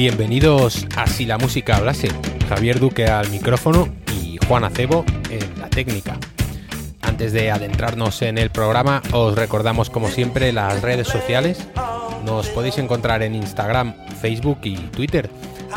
Bienvenidos 0.00 0.86
a 0.96 1.06
Si 1.06 1.26
la 1.26 1.36
música 1.36 1.76
hablase. 1.76 2.08
Javier 2.48 2.80
Duque 2.80 3.04
al 3.04 3.28
micrófono 3.28 3.86
y 4.18 4.38
Juan 4.48 4.64
Acebo 4.64 5.04
en 5.28 5.60
la 5.60 5.68
técnica. 5.68 6.16
Antes 7.02 7.34
de 7.34 7.50
adentrarnos 7.50 8.22
en 8.22 8.38
el 8.38 8.48
programa, 8.48 9.02
os 9.12 9.34
recordamos 9.34 9.90
como 9.90 10.08
siempre 10.08 10.54
las 10.54 10.80
redes 10.80 11.06
sociales. 11.06 11.68
Nos 12.24 12.48
podéis 12.48 12.78
encontrar 12.78 13.22
en 13.22 13.34
Instagram, 13.34 13.94
Facebook 14.22 14.60
y 14.62 14.76
Twitter, 14.76 15.28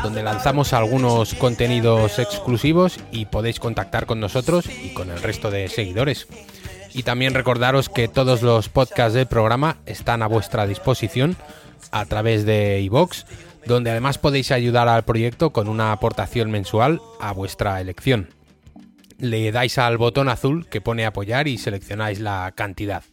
donde 0.01 0.23
lanzamos 0.23 0.71
algunos 0.71 1.33
contenidos 1.33 2.17
exclusivos 2.17 3.01
y 3.11 3.25
podéis 3.25 3.59
contactar 3.59 4.05
con 4.05 4.21
nosotros 4.21 4.69
y 4.69 4.93
con 4.93 5.11
el 5.11 5.21
resto 5.21 5.51
de 5.51 5.67
seguidores. 5.67 6.27
Y 6.93 7.03
también 7.03 7.33
recordaros 7.33 7.89
que 7.89 8.07
todos 8.07 8.41
los 8.41 8.69
podcasts 8.69 9.15
del 9.15 9.27
programa 9.27 9.79
están 9.85 10.21
a 10.21 10.27
vuestra 10.27 10.65
disposición 10.65 11.35
a 11.91 12.05
través 12.05 12.45
de 12.45 12.79
iVoox 12.83 13.25
donde 13.65 13.91
además 13.91 14.17
podéis 14.17 14.51
ayudar 14.51 14.87
al 14.87 15.03
proyecto 15.03 15.51
con 15.51 15.67
una 15.67 15.91
aportación 15.91 16.51
mensual 16.51 17.01
a 17.19 17.31
vuestra 17.31 17.79
elección. 17.81 18.29
Le 19.19 19.51
dais 19.51 19.77
al 19.77 19.97
botón 19.97 20.29
azul 20.29 20.67
que 20.67 20.81
pone 20.81 21.05
apoyar 21.05 21.47
y 21.47 21.57
seleccionáis 21.57 22.19
la 22.19 22.51
cantidad. 22.55 23.03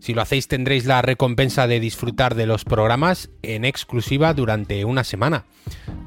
Si 0.00 0.12
lo 0.12 0.20
hacéis 0.20 0.48
tendréis 0.48 0.84
la 0.84 1.00
recompensa 1.00 1.66
de 1.66 1.80
disfrutar 1.80 2.34
de 2.34 2.46
los 2.46 2.64
programas 2.64 3.30
en 3.42 3.64
exclusiva 3.64 4.34
durante 4.34 4.84
una 4.84 5.02
semana. 5.02 5.46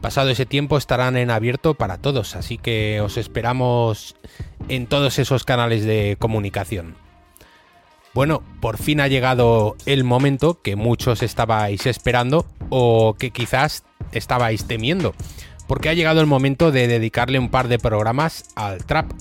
Pasado 0.01 0.29
ese 0.29 0.45
tiempo 0.45 0.77
estarán 0.77 1.17
en 1.17 1.31
abierto 1.31 1.73
para 1.73 1.97
todos, 1.97 2.35
así 2.35 2.59
que 2.59 3.01
os 3.01 3.17
esperamos 3.17 4.15
en 4.69 4.85
todos 4.85 5.17
esos 5.17 5.45
canales 5.45 5.83
de 5.83 6.15
comunicación. 6.19 7.06
Bueno, 8.17 8.41
por 8.61 8.79
fin 8.79 8.99
ha 8.99 9.07
llegado 9.07 9.75
el 9.85 10.03
momento 10.03 10.59
que 10.63 10.75
muchos 10.75 11.21
estabais 11.21 11.85
esperando 11.85 12.47
o 12.69 13.13
que 13.13 13.29
quizás 13.29 13.83
estabais 14.11 14.65
temiendo, 14.65 15.13
porque 15.67 15.89
ha 15.89 15.93
llegado 15.93 16.19
el 16.19 16.25
momento 16.25 16.71
de 16.71 16.87
dedicarle 16.87 17.37
un 17.37 17.49
par 17.49 17.67
de 17.67 17.77
programas 17.77 18.45
al 18.55 18.83
trap. 18.87 19.11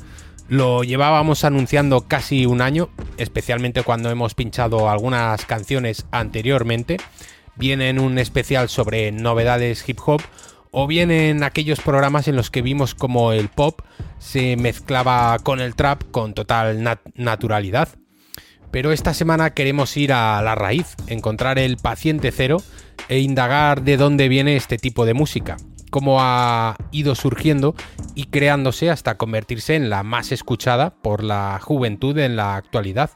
Lo 0.49 0.83
llevábamos 0.83 1.45
anunciando 1.45 2.09
casi 2.09 2.47
un 2.47 2.63
año, 2.63 2.89
especialmente 3.19 3.83
cuando 3.83 4.09
hemos 4.09 4.33
pinchado 4.33 4.89
algunas 4.89 5.45
canciones 5.45 6.07
anteriormente, 6.11 6.97
bien 7.55 7.83
en 7.83 7.99
un 7.99 8.17
especial 8.17 8.71
sobre 8.71 9.13
novedades 9.13 9.87
hip 9.87 9.99
hop 10.07 10.23
o 10.71 10.87
bien 10.87 11.11
en 11.11 11.43
aquellos 11.43 11.83
programas 11.83 12.29
en 12.29 12.37
los 12.37 12.51
que 12.51 12.63
vimos 12.63 12.95
como 12.95 13.33
el 13.33 13.51
pop 13.51 13.83
se 14.19 14.57
mezclaba 14.57 15.39
con 15.41 15.61
el 15.61 15.75
trap 15.75 16.03
con 16.11 16.33
total 16.33 16.83
naturalidad. 17.15 17.91
Pero 18.77 18.93
esta 18.93 19.15
semana 19.15 19.55
queremos 19.55 19.97
ir 19.97 20.13
a 20.13 20.43
la 20.43 20.55
raíz, 20.55 20.97
encontrar 21.07 21.59
el 21.59 21.79
paciente 21.79 22.31
cero 22.31 22.59
e 23.09 23.21
indagar 23.21 23.81
de 23.81 23.97
dónde 23.97 24.29
viene 24.29 24.55
este 24.55 24.77
tipo 24.77 25.07
de 25.07 25.15
música, 25.15 25.57
cómo 25.89 26.19
ha 26.21 26.77
ido 26.91 27.15
surgiendo 27.15 27.75
y 28.15 28.25
creándose 28.25 28.91
hasta 28.91 29.17
convertirse 29.17 29.77
en 29.77 29.89
la 29.89 30.03
más 30.03 30.31
escuchada 30.31 30.91
por 30.91 31.25
la 31.25 31.59
juventud 31.59 32.19
en 32.19 32.37
la 32.37 32.57
actualidad. 32.57 33.13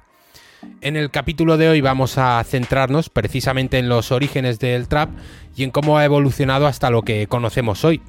En 0.80 0.96
el 0.96 1.10
capítulo 1.10 1.58
de 1.58 1.68
hoy 1.68 1.82
vamos 1.82 2.16
a 2.16 2.42
centrarnos 2.42 3.10
precisamente 3.10 3.76
en 3.76 3.90
los 3.90 4.12
orígenes 4.12 4.60
del 4.60 4.88
trap 4.88 5.10
y 5.54 5.64
en 5.64 5.72
cómo 5.72 5.98
ha 5.98 6.06
evolucionado 6.06 6.66
hasta 6.68 6.88
lo 6.88 7.02
que 7.02 7.26
conocemos 7.26 7.84
hoy. 7.84 8.00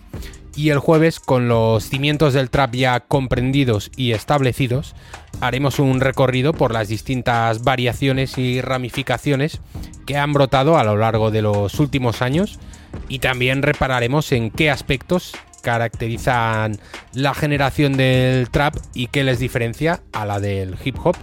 Y 0.55 0.69
el 0.69 0.79
jueves, 0.79 1.19
con 1.19 1.47
los 1.47 1.85
cimientos 1.85 2.33
del 2.33 2.49
trap 2.49 2.75
ya 2.75 2.99
comprendidos 2.99 3.89
y 3.95 4.11
establecidos, 4.11 4.95
haremos 5.39 5.79
un 5.79 6.01
recorrido 6.01 6.53
por 6.53 6.73
las 6.73 6.89
distintas 6.89 7.63
variaciones 7.63 8.37
y 8.37 8.59
ramificaciones 8.61 9.61
que 10.05 10.17
han 10.17 10.33
brotado 10.33 10.77
a 10.77 10.83
lo 10.83 10.97
largo 10.97 11.31
de 11.31 11.41
los 11.41 11.79
últimos 11.79 12.21
años 12.21 12.59
y 13.07 13.19
también 13.19 13.61
repararemos 13.61 14.31
en 14.33 14.51
qué 14.51 14.69
aspectos 14.69 15.33
caracterizan 15.61 16.79
la 17.13 17.33
generación 17.33 17.95
del 17.95 18.49
trap 18.49 18.75
y 18.93 19.07
qué 19.07 19.23
les 19.23 19.39
diferencia 19.39 20.01
a 20.11 20.25
la 20.25 20.39
del 20.39 20.75
hip 20.83 20.97
hop. 21.03 21.15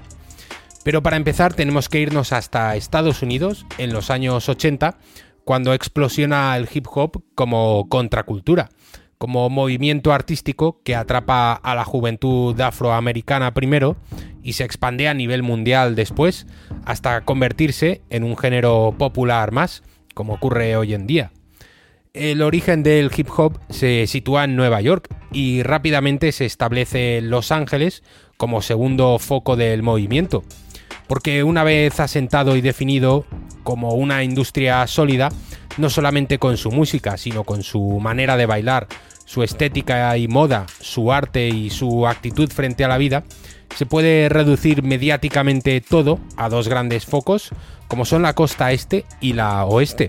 Pero 0.85 1.03
para 1.03 1.17
empezar 1.17 1.53
tenemos 1.53 1.89
que 1.89 2.01
irnos 2.01 2.33
hasta 2.33 2.77
Estados 2.77 3.23
Unidos 3.23 3.67
en 3.77 3.93
los 3.93 4.11
años 4.11 4.49
80, 4.49 4.97
cuando 5.45 5.75
explosiona 5.75 6.57
el 6.57 6.69
hip 6.73 6.87
hop 6.91 7.23
como 7.35 7.89
contracultura, 7.89 8.71
como 9.19 9.51
movimiento 9.51 10.13
artístico 10.13 10.81
que 10.85 10.95
atrapa 10.95 11.53
a 11.53 11.75
la 11.75 11.85
juventud 11.85 12.59
afroamericana 12.61 13.53
primero 13.53 13.97
y 14.43 14.55
se 14.55 14.65
expande 14.65 15.09
a 15.09 15.15
nivel 15.15 15.43
mundial 15.43 15.95
después, 15.95 16.47
hasta 16.85 17.21
convertirse 17.23 18.01
en 18.11 18.25
un 18.25 18.37
género 18.37 18.95
popular 18.97 19.53
más, 19.53 19.83
como 20.15 20.35
ocurre 20.35 20.77
hoy 20.77 20.95
en 20.95 21.07
día. 21.07 21.33
El 22.15 22.43
origen 22.43 22.83
del 22.83 23.11
hip 23.15 23.29
hop 23.37 23.59
se 23.69 24.07
sitúa 24.07 24.45
en 24.45 24.57
Nueva 24.57 24.81
York 24.81 25.09
y 25.33 25.63
rápidamente 25.63 26.33
se 26.33 26.47
establece 26.47 27.21
Los 27.21 27.53
Ángeles 27.53 28.03
como 28.37 28.63
segundo 28.63 29.19
foco 29.19 29.57
del 29.57 29.83
movimiento 29.83 30.45
porque 31.09 31.43
una 31.43 31.65
vez 31.65 31.99
asentado 31.99 32.55
y 32.55 32.61
definido 32.61 33.25
como 33.65 33.95
una 33.95 34.23
industria 34.23 34.87
sólida, 34.87 35.31
no 35.79 35.91
solamente 35.91 36.39
con 36.39 36.57
su 36.57 36.71
música, 36.71 37.17
sino 37.17 37.43
con 37.45 37.65
su 37.65 37.99
manera 37.99 38.37
de 38.37 38.47
bailar, 38.47 38.87
su 39.29 39.43
estética 39.43 40.17
y 40.17 40.27
moda, 40.27 40.65
su 40.81 41.13
arte 41.13 41.49
y 41.49 41.69
su 41.69 42.07
actitud 42.07 42.51
frente 42.51 42.83
a 42.83 42.89
la 42.89 42.97
vida, 42.97 43.25
se 43.77 43.85
puede 43.85 44.31
reducir 44.31 44.83
mediáticamente 44.83 45.83
todo 45.83 46.19
a 46.39 46.49
dos 46.49 46.67
grandes 46.67 47.05
focos, 47.05 47.51
como 47.89 48.07
son 48.07 48.23
la 48.23 48.33
costa 48.33 48.73
este 48.73 49.05
y 49.21 49.35
la 49.35 49.67
oeste, 49.67 50.09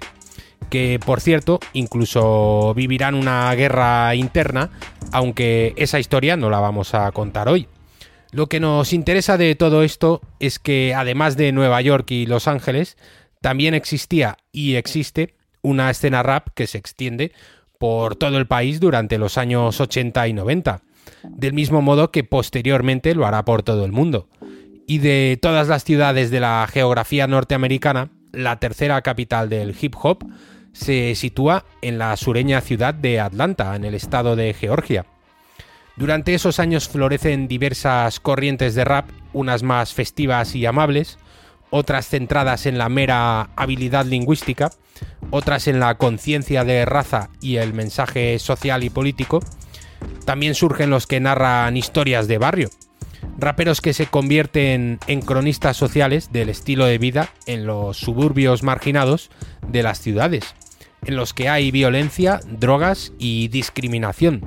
que 0.70 1.02
por 1.06 1.20
cierto 1.20 1.60
incluso 1.74 2.74
vivirán 2.76 3.14
una 3.14 3.54
guerra 3.56 4.16
interna, 4.16 4.70
aunque 5.12 5.74
esa 5.76 6.00
historia 6.00 6.38
no 6.38 6.50
la 6.50 6.62
vamos 6.62 6.94
a 6.94 7.12
contar 7.12 7.50
hoy. 7.50 7.68
Lo 8.32 8.48
que 8.48 8.62
nos 8.62 8.94
interesa 8.94 9.38
de 9.38 9.54
todo 9.56 9.84
esto 9.84 10.22
es 10.40 10.60
que 10.60 10.94
además 10.96 11.36
de 11.36 11.52
Nueva 11.52 11.82
York 11.82 12.10
y 12.12 12.26
Los 12.26 12.48
Ángeles, 12.48 12.96
también 13.42 13.74
existía 13.74 14.38
y 14.54 14.76
existe 14.76 15.36
una 15.62 15.90
escena 15.90 16.24
rap 16.24 16.48
que 16.56 16.68
se 16.68 16.78
extiende 16.78 17.34
por 17.80 18.18
todo 18.18 18.38
el 18.38 18.46
país 18.46 18.80
durante 18.80 19.18
los 19.18 19.38
años 19.38 19.80
80 19.80 20.28
y 20.28 20.34
90, 20.34 20.82
del 21.24 21.54
mismo 21.54 21.82
modo 21.82 22.12
que 22.12 22.24
posteriormente 22.24 23.16
lo 23.16 23.26
hará 23.26 23.44
por 23.46 23.64
todo 23.64 23.86
el 23.86 23.92
mundo. 23.92 24.28
Y 24.86 25.00
de 25.00 25.40
todas 25.42 25.68
las 25.68 25.84
ciudades 25.84 26.30
de 26.30 26.42
la 26.42 26.68
geografía 26.72 27.26
norteamericana, 27.26 28.10
la 28.34 28.60
tercera 28.60 29.02
capital 29.02 29.50
del 29.50 29.76
hip 29.80 29.96
hop 30.02 30.26
se 30.74 31.16
sitúa 31.16 31.66
en 31.82 31.98
la 31.98 32.16
sureña 32.18 32.62
ciudad 32.62 32.94
de 32.94 33.20
Atlanta, 33.20 33.76
en 33.76 33.86
el 33.86 33.96
estado 33.96 34.36
de 34.36 34.54
Georgia. 34.54 35.06
Durante 35.96 36.34
esos 36.34 36.60
años 36.60 36.88
florecen 36.88 37.48
diversas 37.48 38.20
corrientes 38.20 38.76
de 38.76 38.86
rap, 38.86 39.10
unas 39.34 39.64
más 39.64 39.94
festivas 39.94 40.56
y 40.56 40.66
amables, 40.66 41.18
otras 41.70 42.08
centradas 42.08 42.66
en 42.66 42.78
la 42.78 42.90
mera 42.90 43.50
habilidad 43.56 44.06
lingüística, 44.06 44.72
otras 45.32 45.68
en 45.68 45.80
la 45.80 45.96
conciencia 45.96 46.64
de 46.64 46.86
raza 46.86 47.30
y 47.42 47.58
el 47.58 47.74
mensaje 47.74 48.38
social 48.40 48.84
y 48.84 48.90
político. 48.90 49.42
También 50.26 50.56
surgen 50.56 50.90
los 50.90 51.08
que 51.08 51.20
narran 51.20 51.76
historias 51.78 52.28
de 52.28 52.38
barrio, 52.38 52.70
raperos 53.38 53.82
que 53.82 53.94
se 53.94 54.08
convierten 54.08 55.00
en 55.08 55.22
cronistas 55.22 55.78
sociales 55.78 56.32
del 56.32 56.50
estilo 56.50 56.86
de 56.86 56.98
vida 56.98 57.30
en 57.46 57.66
los 57.66 57.98
suburbios 57.98 58.64
marginados 58.64 59.30
de 59.68 59.84
las 59.84 60.00
ciudades, 60.00 60.56
en 61.06 61.16
los 61.16 61.34
que 61.34 61.50
hay 61.50 61.72
violencia, 61.72 62.40
drogas 62.46 63.14
y 63.18 63.48
discriminación. 63.50 64.44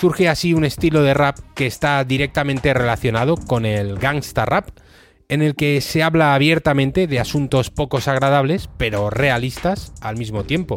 Surge 0.00 0.28
así 0.28 0.54
un 0.54 0.64
estilo 0.64 1.02
de 1.02 1.14
rap 1.14 1.38
que 1.54 1.66
está 1.66 2.02
directamente 2.04 2.74
relacionado 2.74 3.36
con 3.36 3.64
el 3.64 3.98
gangsta 3.98 4.44
rap, 4.44 4.70
en 5.28 5.42
el 5.42 5.54
que 5.54 5.80
se 5.80 6.02
habla 6.02 6.34
abiertamente 6.34 7.06
de 7.06 7.20
asuntos 7.20 7.70
poco 7.70 7.98
agradables, 8.04 8.68
pero 8.76 9.10
realistas 9.10 9.92
al 10.00 10.16
mismo 10.16 10.44
tiempo. 10.44 10.76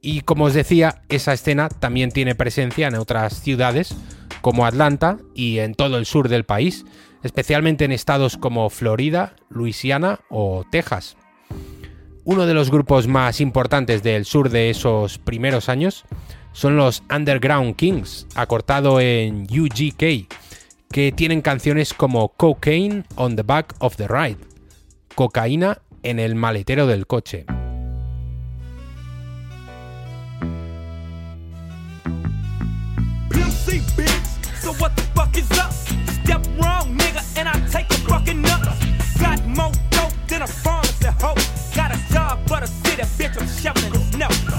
Y 0.00 0.20
como 0.20 0.44
os 0.44 0.54
decía, 0.54 1.02
esa 1.08 1.32
escena 1.32 1.68
también 1.68 2.10
tiene 2.10 2.34
presencia 2.34 2.86
en 2.86 2.94
otras 2.94 3.40
ciudades 3.40 3.96
como 4.40 4.66
Atlanta 4.66 5.18
y 5.34 5.58
en 5.58 5.74
todo 5.74 5.98
el 5.98 6.06
sur 6.06 6.28
del 6.28 6.44
país, 6.44 6.84
especialmente 7.22 7.84
en 7.84 7.92
estados 7.92 8.36
como 8.36 8.70
Florida, 8.70 9.34
Luisiana 9.50 10.20
o 10.30 10.64
Texas. 10.70 11.16
Uno 12.24 12.46
de 12.46 12.54
los 12.54 12.70
grupos 12.70 13.08
más 13.08 13.40
importantes 13.40 14.02
del 14.02 14.24
sur 14.24 14.50
de 14.50 14.70
esos 14.70 15.18
primeros 15.18 15.68
años 15.68 16.04
son 16.52 16.76
los 16.76 17.02
Underground 17.14 17.74
Kings, 17.76 18.26
acortado 18.34 19.00
en 19.00 19.42
UGK, 19.44 20.28
que 20.90 21.12
tienen 21.12 21.42
canciones 21.42 21.94
como 21.94 22.28
Cocaine 22.30 23.04
on 23.16 23.36
the 23.36 23.42
Back 23.42 23.74
of 23.78 23.96
the 23.96 24.08
Ride, 24.08 24.38
cocaína 25.14 25.82
en 26.02 26.18
el 26.18 26.34
maletero 26.34 26.86
del 26.86 27.06
coche. 27.06 27.46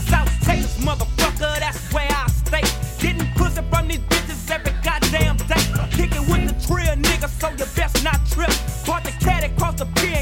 South 0.09 0.28
so 7.39 7.50
you 7.51 7.65
best 7.75 8.03
not 8.03 8.19
trip. 8.31 8.51
Bought 8.86 9.03
the 9.03 9.13
cat 9.24 9.44
across 9.44 9.75
the 9.80 9.86
pier 9.97 10.19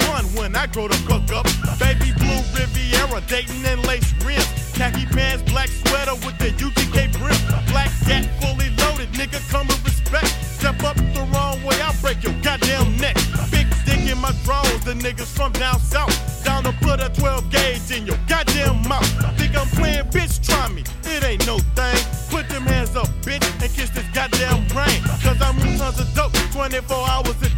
was 0.00 0.24
when 0.34 0.56
I 0.56 0.66
grow 0.66 0.88
the 0.88 0.96
fuck 1.08 1.30
up. 1.32 1.46
Baby 1.78 2.12
blue 2.16 2.42
Riviera, 2.54 3.20
Dayton 3.28 3.64
and 3.66 3.84
lace 3.86 4.12
rims. 4.24 4.46
Khaki 4.76 5.06
pants, 5.06 5.42
black 5.50 5.68
sweater 5.68 6.14
with 6.26 6.36
the 6.38 6.50
UGK 6.60 7.12
brim. 7.18 7.40
Black 7.72 7.90
gat, 8.06 8.24
fully 8.40 8.70
loaded, 8.76 9.08
nigga, 9.12 9.40
come 9.50 9.66
with 9.66 9.82
respect. 9.84 10.28
Step 10.44 10.82
up 10.84 10.96
the 10.96 11.26
wrong 11.32 11.62
way, 11.64 11.80
I'll 11.80 11.94
break 12.00 12.22
your 12.22 12.34
goddamn 12.42 12.96
neck. 12.98 13.16
Big 13.50 13.66
dick 13.84 14.04
in 14.10 14.18
my 14.18 14.32
drawers, 14.44 14.84
the 14.84 14.94
niggas 14.94 15.34
from 15.34 15.52
down 15.52 15.80
south. 15.80 16.14
Down 16.44 16.64
to 16.64 16.72
put 16.80 17.00
a 17.00 17.08
12 17.08 17.50
gauge 17.50 17.90
in 17.90 18.06
your 18.06 18.18
goddamn 18.28 18.86
mouth. 18.88 19.08
Think 19.38 19.56
I'm 19.56 19.66
playing, 19.68 20.04
bitch, 20.12 20.44
try 20.46 20.68
me. 20.68 20.82
It 21.04 21.24
ain't 21.24 21.46
no 21.46 21.58
thing. 21.74 21.98
Put 22.30 22.48
them 22.48 22.66
hands 22.66 22.96
up, 22.96 23.08
bitch, 23.22 23.44
and 23.62 23.72
kiss 23.72 23.90
this 23.90 24.06
goddamn 24.12 24.66
rain. 24.76 25.00
Cause 25.24 25.40
I 25.40 25.52
move 25.52 25.78
tons 25.78 26.00
of 26.00 26.12
dope 26.14 26.32
24 26.52 27.08
hours 27.08 27.36
a 27.42 27.48
day. 27.48 27.55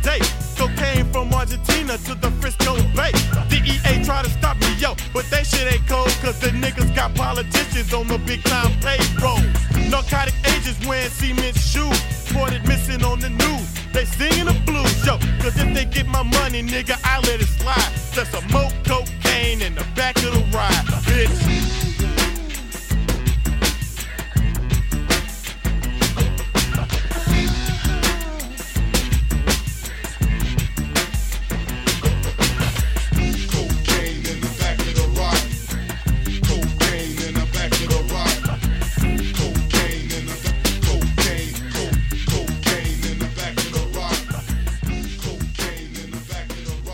To 1.89 2.15
the 2.15 2.31
Frisco 2.43 2.77
Bay. 2.93 3.13
DEA 3.49 4.05
try 4.05 4.23
to 4.23 4.29
stop 4.29 4.59
me, 4.61 4.75
yo, 4.77 4.95
but 5.15 5.25
they 5.31 5.43
shit 5.43 5.73
ain't 5.73 5.89
cold. 5.89 6.11
Cause 6.21 6.39
the 6.39 6.49
niggas 6.49 6.95
got 6.95 7.15
politicians 7.15 7.95
on 7.95 8.07
the 8.09 8.19
big 8.19 8.43
time 8.45 8.79
payroll. 8.81 9.41
Narcotic 9.89 10.35
agents 10.45 10.87
wearing 10.87 11.09
cement 11.09 11.57
shoes. 11.57 11.99
Reported 12.29 12.69
missing 12.69 13.03
on 13.03 13.21
the 13.21 13.31
news. 13.31 13.73
They 13.95 14.05
singing 14.05 14.45
the 14.45 14.61
blues, 14.67 15.07
yo. 15.07 15.17
Cause 15.41 15.57
if 15.57 15.73
they 15.73 15.87
get 15.87 16.07
my 16.07 16.23
money, 16.23 16.63
nigga, 16.63 17.01
I 17.05 17.21
let 17.21 17.41
it 17.41 17.49
slide. 17.49 17.91
Just 18.13 18.35
a 18.35 18.43
more 18.53 18.71
cocaine 18.85 19.18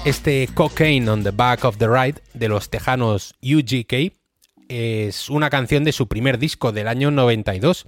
Este 0.05 0.51
Cocaine 0.53 1.09
on 1.09 1.25
the 1.25 1.31
Back 1.31 1.65
of 1.65 1.79
the 1.79 1.89
Ride 1.89 2.21
de 2.35 2.49
los 2.49 2.69
tejanos 2.69 3.35
UGK 3.43 4.13
es 4.69 5.31
una 5.31 5.49
canción 5.49 5.83
de 5.83 5.93
su 5.93 6.09
primer 6.09 6.39
disco 6.39 6.73
del 6.73 6.89
año 6.89 7.11
92 7.11 7.87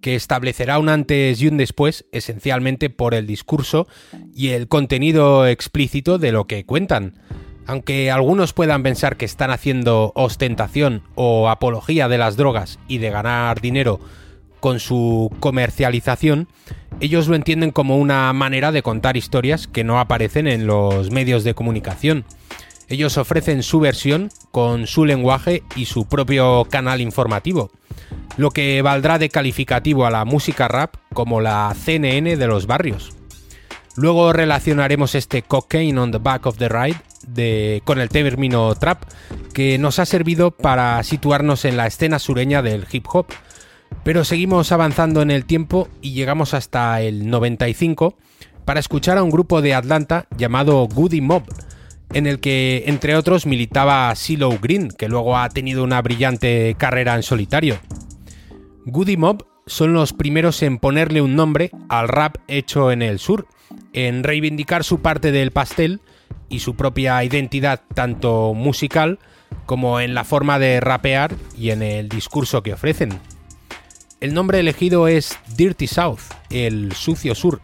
que 0.00 0.14
establecerá 0.14 0.78
un 0.78 0.88
antes 0.88 1.42
y 1.42 1.48
un 1.48 1.56
después 1.56 2.06
esencialmente 2.12 2.90
por 2.90 3.12
el 3.12 3.26
discurso 3.26 3.88
y 4.32 4.50
el 4.50 4.68
contenido 4.68 5.48
explícito 5.48 6.18
de 6.18 6.30
lo 6.30 6.46
que 6.46 6.64
cuentan. 6.64 7.14
Aunque 7.66 8.12
algunos 8.12 8.52
puedan 8.52 8.84
pensar 8.84 9.16
que 9.16 9.24
están 9.24 9.50
haciendo 9.50 10.12
ostentación 10.14 11.02
o 11.16 11.48
apología 11.48 12.06
de 12.06 12.18
las 12.18 12.36
drogas 12.36 12.78
y 12.86 12.98
de 12.98 13.10
ganar 13.10 13.60
dinero 13.60 13.98
con 14.60 14.80
su 14.80 15.30
comercialización, 15.40 16.48
ellos 17.00 17.28
lo 17.28 17.36
entienden 17.36 17.70
como 17.70 17.96
una 17.96 18.32
manera 18.32 18.72
de 18.72 18.82
contar 18.82 19.16
historias 19.16 19.66
que 19.66 19.84
no 19.84 20.00
aparecen 20.00 20.46
en 20.46 20.66
los 20.66 21.10
medios 21.10 21.44
de 21.44 21.54
comunicación. 21.54 22.24
Ellos 22.88 23.18
ofrecen 23.18 23.62
su 23.62 23.80
versión 23.80 24.30
con 24.50 24.86
su 24.86 25.04
lenguaje 25.04 25.62
y 25.76 25.84
su 25.84 26.06
propio 26.06 26.66
canal 26.70 27.00
informativo, 27.00 27.70
lo 28.36 28.50
que 28.50 28.80
valdrá 28.82 29.18
de 29.18 29.28
calificativo 29.28 30.06
a 30.06 30.10
la 30.10 30.24
música 30.24 30.68
rap 30.68 30.94
como 31.12 31.40
la 31.40 31.74
CNN 31.78 32.36
de 32.36 32.46
los 32.46 32.66
barrios. 32.66 33.12
Luego 33.94 34.32
relacionaremos 34.32 35.14
este 35.14 35.42
cocaine 35.42 35.98
on 35.98 36.12
the 36.12 36.18
back 36.18 36.46
of 36.46 36.56
the 36.56 36.68
ride 36.68 36.96
de, 37.26 37.82
con 37.84 38.00
el 38.00 38.08
término 38.08 38.74
trap, 38.74 39.02
que 39.52 39.76
nos 39.78 39.98
ha 39.98 40.06
servido 40.06 40.50
para 40.50 41.02
situarnos 41.02 41.64
en 41.64 41.76
la 41.76 41.86
escena 41.86 42.18
sureña 42.18 42.62
del 42.62 42.86
hip 42.90 43.06
hop. 43.12 43.26
Pero 44.08 44.24
seguimos 44.24 44.72
avanzando 44.72 45.20
en 45.20 45.30
el 45.30 45.44
tiempo 45.44 45.86
y 46.00 46.12
llegamos 46.12 46.54
hasta 46.54 47.02
el 47.02 47.28
95 47.28 48.16
para 48.64 48.80
escuchar 48.80 49.18
a 49.18 49.22
un 49.22 49.28
grupo 49.28 49.60
de 49.60 49.74
Atlanta 49.74 50.26
llamado 50.34 50.88
Goody 50.88 51.20
Mob, 51.20 51.42
en 52.14 52.26
el 52.26 52.40
que 52.40 52.84
entre 52.86 53.16
otros 53.16 53.44
militaba 53.44 54.10
CeeLo 54.16 54.58
Green, 54.62 54.88
que 54.88 55.10
luego 55.10 55.36
ha 55.36 55.50
tenido 55.50 55.84
una 55.84 56.00
brillante 56.00 56.74
carrera 56.78 57.16
en 57.16 57.22
solitario. 57.22 57.80
Goody 58.86 59.18
Mob 59.18 59.44
son 59.66 59.92
los 59.92 60.14
primeros 60.14 60.62
en 60.62 60.78
ponerle 60.78 61.20
un 61.20 61.36
nombre 61.36 61.70
al 61.90 62.08
rap 62.08 62.36
hecho 62.48 62.90
en 62.90 63.02
el 63.02 63.18
sur, 63.18 63.46
en 63.92 64.24
reivindicar 64.24 64.84
su 64.84 65.02
parte 65.02 65.32
del 65.32 65.50
pastel 65.50 66.00
y 66.48 66.60
su 66.60 66.76
propia 66.76 67.22
identidad 67.24 67.82
tanto 67.92 68.54
musical 68.54 69.18
como 69.66 70.00
en 70.00 70.14
la 70.14 70.24
forma 70.24 70.58
de 70.58 70.80
rapear 70.80 71.34
y 71.58 71.72
en 71.72 71.82
el 71.82 72.08
discurso 72.08 72.62
que 72.62 72.72
ofrecen. 72.72 73.20
El 74.20 74.34
nombre 74.34 74.58
elegido 74.58 75.06
es 75.06 75.38
Dirty 75.56 75.86
South, 75.86 76.18
el 76.50 76.90
sucio 76.92 77.36
sur, 77.36 77.60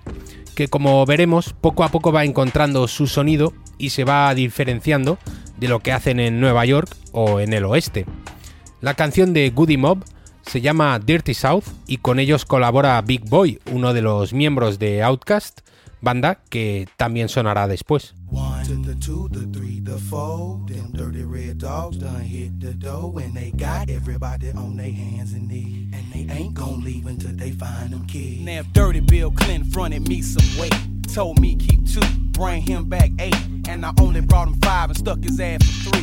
que 0.54 0.68
como 0.68 1.04
veremos 1.04 1.52
poco 1.52 1.82
a 1.82 1.88
poco 1.88 2.12
va 2.12 2.24
encontrando 2.24 2.86
su 2.86 3.08
sonido 3.08 3.52
y 3.76 3.90
se 3.90 4.04
va 4.04 4.32
diferenciando 4.36 5.18
de 5.56 5.66
lo 5.66 5.80
que 5.80 5.92
hacen 5.92 6.20
en 6.20 6.38
Nueva 6.38 6.64
York 6.64 6.88
o 7.10 7.40
en 7.40 7.54
el 7.54 7.64
oeste. 7.64 8.06
La 8.80 8.94
canción 8.94 9.32
de 9.32 9.50
Goody 9.50 9.76
Mob 9.78 10.04
se 10.42 10.60
llama 10.60 10.96
Dirty 11.00 11.34
South 11.34 11.64
y 11.88 11.96
con 11.96 12.20
ellos 12.20 12.44
colabora 12.44 13.02
Big 13.02 13.28
Boy, 13.28 13.58
uno 13.72 13.92
de 13.92 14.02
los 14.02 14.32
miembros 14.32 14.78
de 14.78 15.02
Outkast, 15.02 15.62
banda 16.00 16.40
que 16.50 16.86
también 16.96 17.28
sonará 17.28 17.66
después. 17.66 18.14
They 26.14 26.32
ain't 26.32 26.54
gon' 26.54 26.84
leave 26.84 27.06
until 27.06 27.32
they 27.32 27.50
find 27.50 27.90
them 27.90 28.06
kids. 28.06 28.40
Now 28.40 28.60
if 28.60 28.72
Dirty 28.72 29.00
Bill 29.00 29.32
Clinton 29.32 29.68
fronted 29.68 30.08
me 30.08 30.22
some 30.22 30.60
weight, 30.60 30.72
told 31.12 31.40
me 31.40 31.56
keep 31.56 31.90
two, 31.90 32.00
bring 32.30 32.62
him 32.62 32.88
back 32.88 33.10
eight, 33.18 33.36
and 33.68 33.84
I 33.84 33.92
only 34.00 34.20
brought 34.20 34.46
him 34.46 34.54
five 34.62 34.90
and 34.90 34.96
stuck 34.96 35.18
his 35.18 35.40
ass 35.40 35.64
for 35.64 35.90
three. 35.90 36.02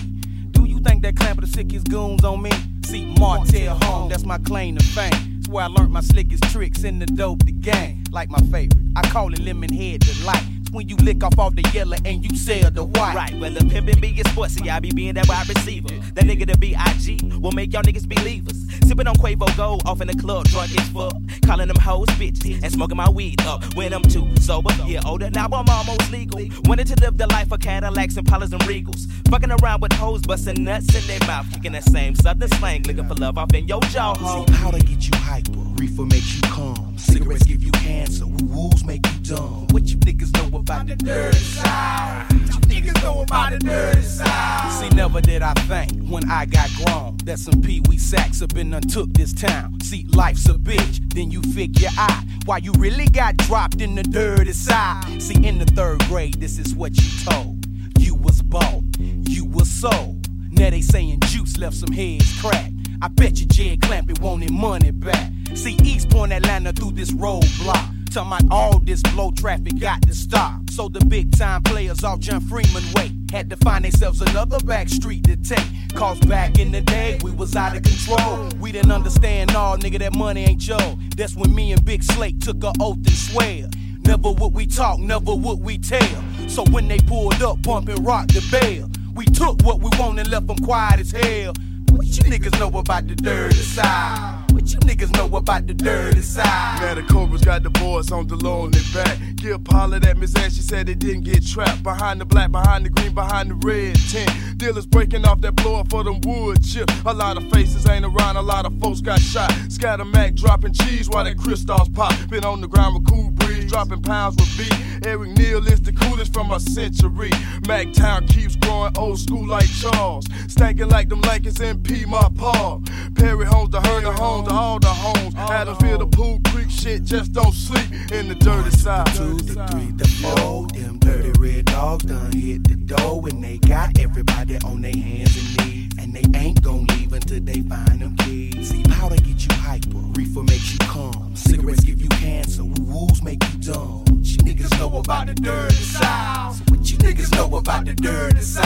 Do 0.51 0.65
you 0.65 0.81
think 0.81 1.03
that 1.03 1.15
clamp 1.15 1.41
of 1.41 1.49
the 1.49 1.51
sickest 1.51 1.89
goons 1.89 2.25
on 2.25 2.41
me? 2.41 2.51
See, 2.83 3.05
Martell 3.17 3.79
home, 3.83 4.09
that's 4.09 4.25
my 4.25 4.37
claim 4.39 4.75
to 4.75 4.83
fame. 4.83 5.37
It's 5.39 5.47
where 5.47 5.63
I 5.63 5.67
learned 5.67 5.93
my 5.93 6.01
slickest 6.01 6.43
tricks 6.51 6.83
in 6.83 6.99
the 6.99 7.05
dope 7.05 7.45
the 7.45 7.53
game. 7.53 8.03
Like 8.11 8.29
my 8.29 8.39
favorite, 8.51 8.75
I 8.97 9.07
call 9.09 9.31
it 9.33 9.39
lemon 9.39 9.71
head 9.71 10.01
delight 10.01 10.43
when 10.71 10.87
you 10.87 10.95
lick 10.97 11.23
off 11.23 11.37
all 11.37 11.51
the 11.51 11.63
yellow 11.73 11.97
and 12.05 12.23
you 12.23 12.35
sell 12.35 12.71
the 12.71 12.83
white. 12.83 13.15
Right, 13.15 13.33
well, 13.39 13.51
the 13.51 13.59
pimpin' 13.59 14.01
be 14.01 14.11
get 14.11 14.25
sportsy, 14.27 14.69
I 14.69 14.79
be 14.79 14.91
being 14.91 15.13
that 15.15 15.27
wide 15.27 15.47
receiver. 15.47 15.89
That 16.13 16.25
nigga 16.25 16.47
the 16.47 16.57
B.I.G. 16.57 17.19
will 17.39 17.51
make 17.51 17.73
y'all 17.73 17.83
niggas 17.83 18.07
believers. 18.07 18.65
Sippin' 18.81 19.07
on 19.07 19.15
Quavo 19.15 19.55
Gold 19.57 19.83
off 19.85 20.01
in 20.01 20.07
the 20.07 20.15
club, 20.15 20.45
drunk 20.45 20.71
as 20.77 20.89
fuck. 20.89 21.13
Callin' 21.45 21.67
them 21.67 21.77
hoes 21.77 22.07
bitches 22.19 22.63
and 22.63 22.71
smoking 22.71 22.97
my 22.97 23.09
weed 23.09 23.41
up 23.43 23.63
when 23.75 23.93
I'm 23.93 24.03
too 24.03 24.27
sober. 24.37 24.69
Yeah, 24.85 25.01
older 25.05 25.29
now 25.29 25.45
I'm 25.45 25.69
almost 25.69 26.11
legal. 26.11 26.41
Wanted 26.65 26.87
to 26.87 26.95
live 27.01 27.17
the 27.17 27.27
life 27.27 27.51
of 27.51 27.59
Cadillacs 27.59 28.17
and 28.17 28.27
Pollers 28.27 28.51
and 28.53 28.61
Regals. 28.63 29.07
Fucking 29.29 29.51
around 29.51 29.81
with 29.81 29.93
hoes, 29.93 30.21
bustin' 30.21 30.63
nuts 30.63 30.93
in 30.95 31.05
their 31.07 31.27
mouth. 31.27 31.51
Kicking 31.53 31.73
that 31.73 31.83
same 31.83 32.15
southern 32.15 32.49
slang, 32.49 32.83
looking 32.83 33.07
for 33.07 33.15
love 33.15 33.37
off 33.37 33.53
in 33.53 33.67
your 33.67 33.81
jaw. 33.81 34.15
ho. 34.15 34.45
See, 34.45 34.53
powder 34.53 34.79
get 34.79 35.05
you 35.07 35.11
hyper, 35.15 35.51
reefer 35.75 36.05
makes 36.05 36.35
you 36.35 36.41
calm. 36.43 36.97
Cigarettes 36.97 37.43
give 37.43 37.63
you 37.63 37.71
cancer, 37.71 38.25
woo-woos 38.25 38.85
make 38.85 39.05
you 39.05 39.35
dumb. 39.35 39.67
What 39.71 39.87
you 39.87 39.97
niggas 39.97 40.33
know 40.35 40.57
about 40.61 40.85
the 40.85 40.95
dirty 40.95 41.37
side? 41.37 42.27
You 42.31 42.59
niggas 42.69 43.23
about 43.23 43.51
the 43.51 43.59
dirty 43.59 44.01
side? 44.01 44.71
See, 44.79 44.95
never 44.95 45.19
did 45.19 45.41
I 45.41 45.53
think 45.53 46.07
when 46.07 46.29
I 46.29 46.45
got 46.45 46.69
grown 46.77 47.17
that 47.25 47.39
some 47.39 47.61
pee-wee 47.61 47.97
sacks 47.97 48.41
up 48.41 48.53
been 48.53 48.73
untook 48.73 49.11
this 49.13 49.33
town. 49.33 49.79
See, 49.81 50.05
life's 50.13 50.47
a 50.47 50.53
bitch, 50.53 51.13
then 51.13 51.31
you 51.31 51.41
figure 51.41 51.89
out 51.97 52.23
why 52.45 52.57
you 52.57 52.73
really 52.73 53.07
got 53.07 53.37
dropped 53.37 53.81
in 53.81 53.95
the 53.95 54.03
dirty 54.03 54.53
side. 54.53 55.21
See, 55.21 55.45
in 55.45 55.57
the 55.57 55.65
third 55.65 55.99
grade, 56.05 56.39
this 56.39 56.59
is 56.59 56.75
what 56.75 56.95
you 56.95 57.25
told. 57.25 57.65
You 57.97 58.15
was 58.15 58.41
bought, 58.43 58.83
you 58.99 59.45
was 59.45 59.69
sold. 59.69 60.27
Now 60.51 60.69
they 60.69 60.81
saying 60.81 61.21
juice 61.21 61.57
left 61.57 61.75
some 61.75 61.91
heads 61.91 62.39
cracked. 62.39 62.73
I 63.01 63.07
bet 63.07 63.39
you 63.39 63.47
Jed 63.47 63.79
Clampett 63.79 64.21
wanted 64.21 64.51
money 64.51 64.91
back. 64.91 65.31
See 65.55 65.75
East 65.83 66.09
Point 66.11 66.31
Atlanta 66.31 66.71
through 66.71 66.91
this 66.91 67.11
roadblock. 67.11 68.00
Talking 68.11 68.45
about 68.45 68.53
all 68.53 68.79
this 68.79 69.01
blow 69.13 69.31
traffic 69.31 69.79
got 69.79 70.01
to 70.01 70.13
stop. 70.13 70.69
So 70.69 70.89
the 70.89 70.99
big 71.05 71.31
time 71.37 71.63
players 71.63 72.03
off 72.03 72.19
John 72.19 72.41
Freeman 72.41 72.83
way 72.93 73.09
had 73.31 73.49
to 73.51 73.55
find 73.55 73.85
themselves 73.85 74.19
another 74.19 74.59
back 74.59 74.89
street 74.89 75.23
to 75.23 75.37
take. 75.37 75.63
Cause 75.95 76.19
back 76.19 76.59
in 76.59 76.73
the 76.73 76.81
day 76.81 77.19
we 77.23 77.31
was 77.31 77.55
out 77.55 77.77
of 77.77 77.83
control. 77.83 78.49
We 78.59 78.73
didn't 78.73 78.91
understand 78.91 79.55
all 79.55 79.77
nigga 79.77 79.99
that 79.99 80.13
money 80.13 80.43
ain't 80.43 80.67
yo. 80.67 80.77
That's 81.15 81.37
when 81.37 81.55
me 81.55 81.71
and 81.71 81.85
Big 81.85 82.03
Slate 82.03 82.41
took 82.41 82.61
a 82.65 82.73
oath 82.81 82.97
and 82.97 83.11
swear. 83.11 83.69
Never 84.03 84.33
would 84.33 84.53
we 84.53 84.67
talk, 84.67 84.99
never 84.99 85.33
would 85.33 85.61
we 85.61 85.77
tell. 85.77 86.23
So 86.49 86.65
when 86.65 86.89
they 86.89 86.99
pulled 86.99 87.41
up, 87.41 87.61
bumping 87.61 88.03
rock 88.03 88.27
the 88.27 88.45
bell. 88.51 88.89
We 89.15 89.23
took 89.23 89.61
what 89.61 89.79
we 89.79 89.89
want 89.97 90.19
and 90.19 90.29
left 90.29 90.47
them 90.47 90.57
quiet 90.57 90.99
as 90.99 91.11
hell. 91.11 91.53
What 91.91 92.07
you 92.07 92.23
niggas 92.23 92.59
know 92.59 92.77
about 92.77 93.07
the 93.07 93.15
dirty 93.15 93.55
side? 93.55 94.40
You 94.63 94.77
niggas 94.79 95.11
know 95.17 95.35
about 95.35 95.65
the 95.65 95.73
dirty 95.73 96.21
side? 96.21 96.81
Now 96.81 96.93
the 96.93 97.01
Cobras 97.03 97.41
got 97.41 97.63
the 97.63 97.71
boys 97.71 98.11
on 98.11 98.27
the 98.27 98.35
their 98.35 99.03
back. 99.03 99.17
Give 99.35 99.63
Paula 99.63 99.99
that 99.99 100.17
Miss 100.17 100.35
Ash, 100.35 100.53
she 100.53 100.61
said 100.61 100.85
they 100.85 100.93
didn't 100.93 101.23
get 101.23 101.45
trapped. 101.45 101.81
Behind 101.81 102.21
the 102.21 102.25
black, 102.25 102.51
behind 102.51 102.85
the 102.85 102.89
green, 102.89 103.13
behind 103.15 103.49
the 103.49 103.55
red 103.67 103.95
tent. 104.11 104.59
Dealers 104.59 104.85
breaking 104.85 105.25
off 105.25 105.41
that 105.41 105.55
blower 105.55 105.83
for 105.89 106.03
them 106.03 106.21
wood 106.21 106.63
chips. 106.63 106.93
A 107.05 107.13
lot 107.13 107.37
of 107.37 107.49
faces 107.49 107.87
ain't 107.89 108.05
around, 108.05 108.35
a 108.35 108.41
lot 108.41 108.67
of 108.67 108.79
folks 108.79 109.01
got 109.01 109.19
shot. 109.19 109.51
Scatter 109.69 110.05
Mac 110.05 110.35
dropping 110.35 110.73
cheese 110.73 111.09
while 111.09 111.23
that 111.23 111.39
crystals 111.39 111.89
pop. 111.89 112.13
Been 112.29 112.45
on 112.45 112.61
the 112.61 112.67
ground 112.67 112.93
with 112.93 113.07
cool 113.09 113.31
breeze, 113.31 113.65
dropping 113.65 114.03
pounds 114.03 114.35
with 114.35 114.55
beat. 114.57 115.07
Eric 115.07 115.31
Neal 115.31 115.65
is 115.67 115.81
the 115.81 115.91
coolest 115.91 116.33
from 116.33 116.51
a 116.51 116.59
century. 116.59 117.31
Mac 117.67 117.91
Town 117.93 118.27
keeps 118.27 118.55
growing 118.55 118.95
old 118.95 119.17
school 119.17 119.47
like 119.47 119.67
Charles. 119.67 120.25
Stankin' 120.45 120.91
like 120.91 121.09
them 121.09 121.21
Lakers 121.21 121.59
and 121.59 121.83
P. 121.83 122.05
My 122.05 122.29
Paul. 122.35 122.83
Perry 123.15 123.45
homes, 123.45 123.71
the 123.71 123.79
Herner 123.79 124.13
homes, 124.13 124.47
to 124.51 124.57
all 124.57 124.79
the 124.79 124.87
homes. 124.87 125.33
Adamsville, 125.35 125.99
the 125.99 126.07
Pool 126.07 126.39
Creek 126.47 126.69
shit, 126.69 127.03
just 127.03 127.33
don't 127.33 127.53
sleep 127.53 127.89
in 128.11 128.27
the 128.27 128.35
dirty 128.35 128.71
side. 128.71 129.07
two, 129.15 129.37
the 129.37 129.65
three, 129.67 129.91
the 129.91 130.07
four. 130.21 130.67
Them 130.67 130.99
dirty 130.99 131.31
red 131.39 131.65
dogs 131.65 132.05
done 132.05 132.31
hit 132.31 132.67
the 132.67 132.75
door 132.75 133.27
and 133.29 133.43
they 133.43 133.57
got 133.57 133.97
everybody 133.99 134.57
on 134.65 134.81
their 134.81 134.95
hands 134.95 135.35
and 135.37 135.57
knees. 135.57 135.91
And 135.99 136.13
they 136.13 136.39
ain't 136.39 136.61
gon' 136.61 136.85
leave 136.85 137.13
until 137.13 137.39
they 137.39 137.61
find 137.61 138.01
them 138.01 138.15
keys. 138.17 138.69
See, 138.69 138.83
powder 138.83 139.15
get 139.15 139.45
you 139.45 139.55
hyper, 139.55 139.97
reefer 140.15 140.43
makes 140.43 140.73
you 140.73 140.79
calm. 140.79 141.35
Cigarettes 141.35 141.83
give 141.83 142.01
you 142.01 142.09
cancer, 142.09 142.63
woo-woos 142.63 143.23
make 143.23 143.43
you 143.43 143.59
dumb. 143.59 143.99
What 143.99 144.25
you 144.25 144.37
niggas 144.39 144.77
know 144.79 144.97
about 144.97 145.27
the 145.27 145.33
dirty 145.33 145.75
side? 145.75 146.55
So 146.55 146.63
what 146.69 146.91
you 146.91 146.97
niggas 146.97 147.31
know 147.35 147.55
about 147.57 147.85
the 147.85 147.93
dirty 147.93 148.41
side? 148.41 148.60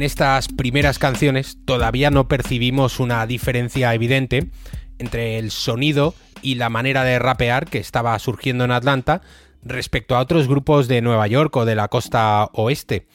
En 0.00 0.04
estas 0.04 0.48
primeras 0.48 0.98
canciones 0.98 1.58
todavía 1.66 2.10
no 2.10 2.26
percibimos 2.26 3.00
una 3.00 3.26
diferencia 3.26 3.92
evidente 3.92 4.46
entre 4.98 5.38
el 5.38 5.50
sonido 5.50 6.14
y 6.40 6.54
la 6.54 6.70
manera 6.70 7.04
de 7.04 7.18
rapear 7.18 7.66
que 7.66 7.76
estaba 7.76 8.18
surgiendo 8.18 8.64
en 8.64 8.70
Atlanta 8.70 9.20
respecto 9.62 10.16
a 10.16 10.20
otros 10.20 10.48
grupos 10.48 10.88
de 10.88 11.02
Nueva 11.02 11.26
York 11.26 11.54
o 11.54 11.66
de 11.66 11.74
la 11.74 11.88
costa 11.88 12.48
oeste. 12.54 13.08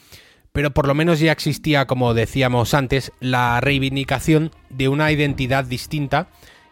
Pero 0.52 0.76
por 0.76 0.86
lo 0.86 0.94
menos 0.94 1.20
ya 1.20 1.32
existía, 1.32 1.88
como 1.88 2.14
decíamos 2.14 2.76
antes, 2.76 3.12
la 3.20 3.60
reivindicación 3.62 4.52
de 4.70 4.88
una 4.88 5.12
identidad 5.12 5.66
distinta 5.66 6.28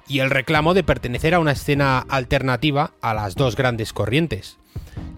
y 0.07 0.19
el 0.19 0.29
reclamo 0.29 0.75
de 0.75 0.83
pertenecer 0.83 1.33
a 1.33 1.39
una 1.39 1.53
escena 1.53 2.05
alternativa 2.07 2.91
a 3.01 3.15
las 3.15 3.33
dos 3.33 3.55
grandes 3.55 3.93
corrientes. 3.93 4.59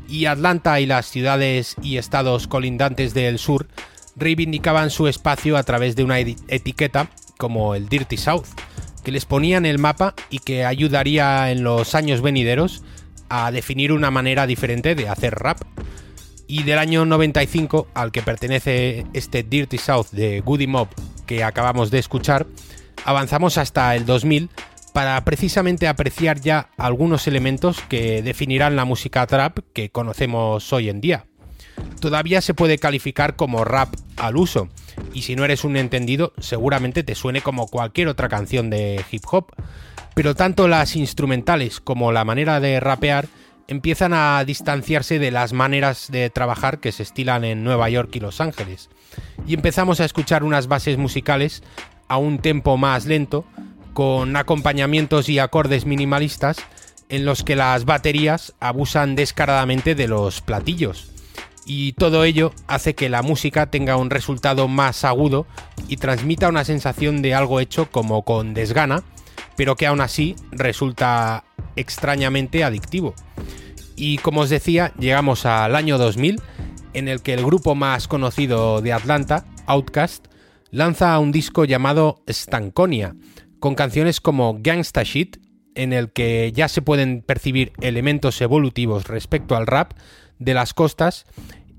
Y 0.08 0.28
Atlanta 0.28 0.80
y 0.80 0.86
las 0.86 1.08
ciudades 1.08 1.76
y 1.82 1.98
estados 1.98 2.48
colindantes 2.48 3.14
del 3.14 3.40
sur 3.40 3.68
reivindicaban 4.16 4.90
su 4.90 5.08
espacio 5.08 5.58
a 5.58 5.64
través 5.64 5.96
de 5.96 6.04
una 6.04 6.20
etiqueta 6.20 7.10
como 7.38 7.76
el 7.76 7.90
Dirty 7.90 8.18
South, 8.18 8.46
que 9.04 9.12
les 9.12 9.26
ponía 9.26 9.58
en 9.58 9.66
el 9.66 9.78
mapa 9.78 10.16
y 10.30 10.40
que 10.40 10.66
ayudaría 10.66 11.52
en 11.52 11.64
los 11.64 11.96
años 11.96 12.22
venideros 12.22 12.84
a 13.30 13.52
definir 13.52 13.92
una 13.92 14.12
manera 14.12 14.48
diferente 14.48 14.96
de 14.96 15.10
hacer 15.10 15.36
rap. 15.36 15.62
Y 16.48 16.64
del 16.64 16.78
año 16.78 17.06
95, 17.06 17.88
al 17.94 18.12
que 18.12 18.22
pertenece 18.22 19.06
este 19.14 19.44
Dirty 19.44 19.78
South 19.78 20.08
de 20.12 20.42
Goody 20.42 20.68
Mob 20.68 20.90
que 21.26 21.44
acabamos 21.44 21.90
de 21.90 22.00
escuchar, 22.00 22.46
avanzamos 23.04 23.58
hasta 23.58 23.96
el 23.96 24.06
2000 24.06 24.50
para 24.94 25.20
precisamente 25.26 25.88
apreciar 25.88 26.40
ya 26.40 26.70
algunos 26.78 27.28
elementos 27.28 27.82
que 27.90 28.22
definirán 28.22 28.76
la 28.76 28.86
música 28.86 29.26
trap 29.28 29.60
que 29.74 29.90
conocemos 29.90 30.72
hoy 30.72 30.90
en 30.90 31.02
día 31.02 31.26
todavía 32.00 32.42
se 32.42 32.54
puede 32.54 32.78
calificar 32.78 33.36
como 33.36 33.64
rap 33.64 33.94
al 34.18 34.38
uso, 34.38 34.70
y 35.14 35.24
si 35.24 35.36
no 35.36 35.46
eres 35.46 35.64
un 35.64 35.78
entendido, 35.78 36.34
seguramente 36.40 37.04
te 37.04 37.16
suene 37.16 37.42
como 37.42 37.68
cualquier 37.68 38.08
otra 38.08 38.30
canción 38.30 38.70
de 38.70 39.04
hip 39.12 39.24
hop. 39.32 39.48
Pero 40.14 40.36
tanto 40.36 40.68
las 40.68 40.96
instrumentales 40.96 41.80
como 41.80 42.12
la 42.12 42.24
manera 42.26 42.60
de 42.60 42.80
rapear 42.80 43.28
empiezan 43.68 44.14
a 44.14 44.44
distanciarse 44.46 45.20
de 45.20 45.32
las 45.32 45.52
maneras 45.52 46.08
de 46.12 46.30
trabajar 46.30 46.80
que 46.80 46.92
se 46.92 47.04
estilan 47.04 47.44
en 47.44 47.64
Nueva 47.64 47.90
York 47.90 48.10
y 48.14 48.20
Los 48.20 48.40
Ángeles. 48.40 48.90
Y 49.48 49.54
empezamos 49.54 50.00
a 50.00 50.06
escuchar 50.06 50.44
unas 50.44 50.68
bases 50.68 50.98
musicales 50.98 51.64
a 52.08 52.18
un 52.18 52.40
tempo 52.40 52.78
más 52.78 53.06
lento, 53.06 53.46
con 53.94 54.36
acompañamientos 54.36 55.30
y 55.30 55.40
acordes 55.40 55.86
minimalistas 55.86 56.58
en 57.10 57.26
los 57.26 57.44
que 57.44 57.56
las 57.56 57.86
baterías 57.86 58.54
abusan 58.60 59.16
descaradamente 59.16 59.96
de 59.96 60.08
los 60.08 60.42
platillos 60.42 61.15
y 61.66 61.94
todo 61.94 62.24
ello 62.24 62.52
hace 62.68 62.94
que 62.94 63.10
la 63.10 63.24
música 63.24 63.72
tenga 63.72 63.98
un 63.98 64.12
resultado 64.12 64.68
más 64.68 65.04
agudo 65.04 65.48
y 65.88 65.98
transmita 65.98 66.48
una 66.48 66.64
sensación 66.64 67.22
de 67.22 67.34
algo 67.34 67.60
hecho 67.60 67.90
como 67.90 68.24
con 68.24 68.54
desgana, 68.54 69.04
pero 69.58 69.76
que 69.76 69.88
aún 69.88 70.02
así 70.02 70.36
resulta 70.52 71.44
extrañamente 71.76 72.64
adictivo. 72.64 73.16
Y 73.96 74.18
como 74.20 74.42
os 74.42 74.50
decía, 74.50 74.94
llegamos 75.00 75.46
al 75.46 75.76
año 75.76 75.98
2000, 75.98 76.42
en 76.94 77.08
el 77.08 77.22
que 77.22 77.34
el 77.34 77.46
grupo 77.46 77.76
más 77.76 78.08
conocido 78.08 78.82
de 78.82 78.94
Atlanta, 78.94 79.46
Outkast, 79.66 80.28
lanza 80.72 81.18
un 81.20 81.32
disco 81.32 81.66
llamado 81.66 82.22
Stankonia, 82.30 83.16
con 83.60 83.76
canciones 83.76 84.22
como 84.22 84.58
Gangsta 84.60 85.04
Shit, 85.04 85.38
en 85.76 85.94
el 85.94 86.12
que 86.12 86.52
ya 86.54 86.68
se 86.68 86.82
pueden 86.82 87.22
percibir 87.22 87.74
elementos 87.82 88.40
evolutivos 88.42 89.08
respecto 89.08 89.56
al 89.56 89.68
rap 89.68 89.94
de 90.40 90.54
las 90.54 90.74
costas 90.74 91.26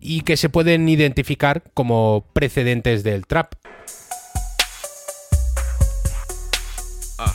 y 0.06 0.20
que 0.20 0.36
se 0.36 0.48
pueden 0.48 0.88
identificar 0.88 1.64
como 1.74 2.24
precedentes 2.32 3.02
del 3.02 3.26
trap. 3.26 3.54
Ah. 7.18 7.34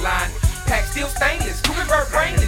Pack 0.02 0.86
steel 0.86 1.08
stainless, 1.08 1.62
you 1.68 1.74
revert 1.80 2.10
brainless. 2.10 2.41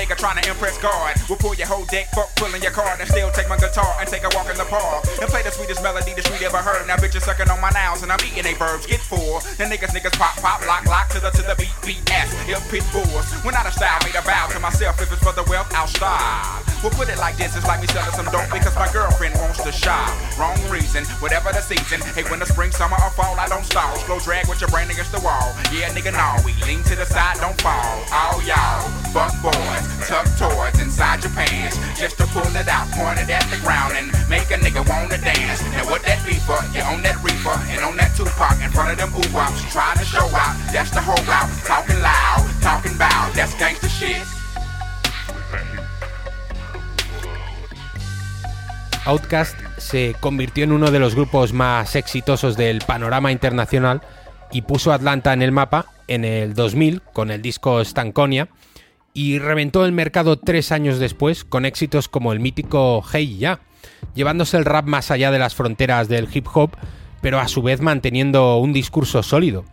Nigga 0.00 0.16
trying 0.16 0.40
to 0.40 0.48
impress 0.48 0.80
God. 0.80 1.14
We'll 1.28 1.36
pull 1.36 1.54
your 1.54 1.66
whole 1.66 1.84
deck, 1.84 2.08
fuck 2.16 2.34
pulling 2.36 2.62
your 2.62 2.72
card, 2.72 3.00
and 3.00 3.08
still 3.08 3.30
take 3.30 3.48
my 3.48 3.58
guitar 3.58 3.92
and 4.00 4.08
take 4.08 4.24
a 4.24 4.30
walk 4.32 4.48
in 4.48 4.56
the 4.56 4.64
park. 4.64 5.04
And 5.20 5.28
play 5.28 5.42
the 5.42 5.50
sweetest 5.50 5.82
melody 5.82 6.14
the 6.14 6.22
street 6.22 6.42
ever 6.42 6.58
heard. 6.58 6.86
Now 6.86 6.96
bitches 6.96 7.28
sucking 7.28 7.50
on 7.50 7.60
my 7.60 7.70
nouns 7.70 8.02
and 8.02 8.10
I'm 8.10 8.20
eating 8.24 8.44
they 8.44 8.54
verbs. 8.54 8.86
Get 8.86 9.00
full. 9.00 9.40
The 9.60 9.68
niggas, 9.68 9.92
niggas 9.92 10.16
pop, 10.16 10.36
pop, 10.40 10.64
lock, 10.66 10.86
lock 10.86 11.08
to 11.10 11.20
the 11.20 11.30
to 11.30 11.42
the 11.42 11.54
beat, 11.60 11.74
beat 11.84 12.00
ass. 12.10 12.32
Ill 12.48 12.60
pit 12.72 12.84
bulls. 12.92 13.28
When 13.44 13.54
out 13.54 13.66
of 13.66 13.74
style, 13.74 14.00
made 14.04 14.16
a 14.16 14.22
vow 14.22 14.48
to 14.52 14.60
myself. 14.60 15.00
If 15.02 15.12
it's 15.12 15.22
for 15.22 15.32
the 15.32 15.44
wealth, 15.44 15.68
I'll 15.74 15.86
style. 15.86 16.69
We'll 16.82 16.96
put 16.96 17.12
it 17.12 17.18
like 17.18 17.36
this, 17.36 17.56
it's 17.56 17.68
like 17.68 17.82
me 17.82 17.86
selling 17.88 18.16
some 18.16 18.24
dope 18.32 18.48
because 18.48 18.74
my 18.74 18.88
girlfriend 18.88 19.36
wants 19.36 19.62
to 19.64 19.72
shop. 19.72 20.08
Wrong 20.40 20.56
reason, 20.72 21.04
whatever 21.20 21.52
the 21.52 21.60
season. 21.60 22.00
Hey, 22.16 22.24
when 22.32 22.40
the 22.40 22.46
spring, 22.46 22.72
summer, 22.72 22.96
or 23.04 23.10
fall, 23.12 23.36
I 23.36 23.48
don't 23.48 23.64
stall. 23.64 23.94
Slow 24.08 24.18
drag 24.18 24.48
with 24.48 24.64
your 24.64 24.70
brain 24.72 24.88
against 24.88 25.12
the 25.12 25.20
wall. 25.20 25.52
Yeah, 25.68 25.92
nigga, 25.92 26.16
nah, 26.16 26.40
we 26.40 26.56
lean 26.64 26.82
to 26.88 26.96
the 26.96 27.04
side, 27.04 27.36
don't 27.36 27.60
fall. 27.60 28.00
All 28.08 28.40
y'all, 28.48 28.80
fuck 29.12 29.36
boys, 29.44 29.84
tuck 30.08 30.24
toys 30.40 30.80
inside 30.80 31.20
your 31.20 31.32
pants. 31.36 31.76
Just 32.00 32.16
to 32.16 32.24
pull 32.32 32.48
it 32.56 32.68
out, 32.68 32.88
point 32.96 33.20
it 33.20 33.28
at 33.28 33.44
the 33.52 33.60
ground 33.60 34.00
and 34.00 34.08
make 34.32 34.48
a 34.48 34.56
nigga 34.56 34.80
wanna 34.88 35.20
dance. 35.20 35.60
Now 35.76 35.84
what 35.84 36.00
that 36.08 36.24
be 36.24 36.40
for? 36.48 36.56
You 36.72 36.80
on 36.88 37.04
that 37.04 37.20
reefer 37.20 37.60
and 37.76 37.84
on 37.84 38.00
that 38.00 38.16
Tupac 38.16 38.56
in 38.64 38.72
front 38.72 38.88
of 38.88 38.96
them 38.96 39.12
ooh-wops. 39.12 39.68
Trying 39.68 40.00
to 40.00 40.04
show 40.08 40.24
out, 40.32 40.56
that's 40.72 40.90
the 40.90 41.04
whole 41.04 41.20
route. 41.28 41.52
Talking 41.68 42.00
loud, 42.00 42.48
talking 42.64 42.96
loud, 42.96 43.36
that's 43.36 43.52
gangster 43.60 43.92
shit. 43.92 44.24
Outkast 49.10 49.58
se 49.76 50.14
convirtió 50.20 50.62
en 50.62 50.70
uno 50.70 50.92
de 50.92 51.00
los 51.00 51.16
grupos 51.16 51.52
más 51.52 51.96
exitosos 51.96 52.56
del 52.56 52.78
panorama 52.78 53.32
internacional 53.32 54.02
y 54.52 54.62
puso 54.62 54.92
Atlanta 54.92 55.32
en 55.32 55.42
el 55.42 55.50
mapa 55.50 55.86
en 56.06 56.24
el 56.24 56.54
2000 56.54 57.02
con 57.12 57.32
el 57.32 57.42
disco 57.42 57.84
Stanconia 57.84 58.50
y 59.12 59.40
reventó 59.40 59.84
el 59.84 59.90
mercado 59.90 60.38
tres 60.38 60.70
años 60.70 61.00
después 61.00 61.42
con 61.42 61.64
éxitos 61.64 62.06
como 62.06 62.32
el 62.32 62.38
mítico 62.38 63.02
Hey 63.12 63.36
Ya, 63.36 63.58
llevándose 64.14 64.56
el 64.56 64.64
rap 64.64 64.86
más 64.86 65.10
allá 65.10 65.32
de 65.32 65.40
las 65.40 65.56
fronteras 65.56 66.06
del 66.06 66.28
hip 66.32 66.46
hop, 66.54 66.76
pero 67.20 67.40
a 67.40 67.48
su 67.48 67.62
vez 67.62 67.80
manteniendo 67.80 68.58
un 68.58 68.72
discurso 68.72 69.24
sólido. 69.24 69.64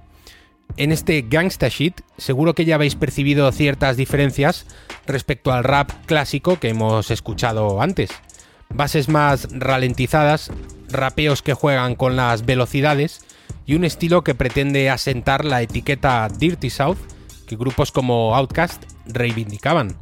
En 0.78 0.92
este 0.92 1.22
gangsta 1.22 1.68
shit 1.68 2.02
seguro 2.18 2.56
que 2.56 2.66
ya 2.66 2.74
habéis 2.74 2.96
percibido 2.96 3.52
ciertas 3.52 3.98
diferencias 3.98 4.66
respecto 5.06 5.54
al 5.54 5.64
rap 5.64 5.92
clásico 6.08 6.60
que 6.60 6.70
hemos 6.70 7.12
escuchado 7.12 7.84
antes. 7.84 8.10
Bases 8.74 9.10
más 9.10 9.48
ralentizadas, 9.52 10.52
rapeos 10.90 11.42
que 11.42 11.54
juegan 11.54 11.96
con 11.96 12.16
las 12.16 12.46
velocidades 12.46 13.22
y 13.66 13.76
un 13.76 13.84
estilo 13.84 14.24
que 14.24 14.36
pretende 14.36 14.90
asentar 14.90 15.46
la 15.46 15.62
etiqueta 15.62 16.28
Dirty 16.30 16.70
South 16.70 16.98
que 17.48 17.56
grupos 17.56 17.92
como 17.92 18.36
Outkast 18.36 18.84
reivindicaban. 19.08 19.96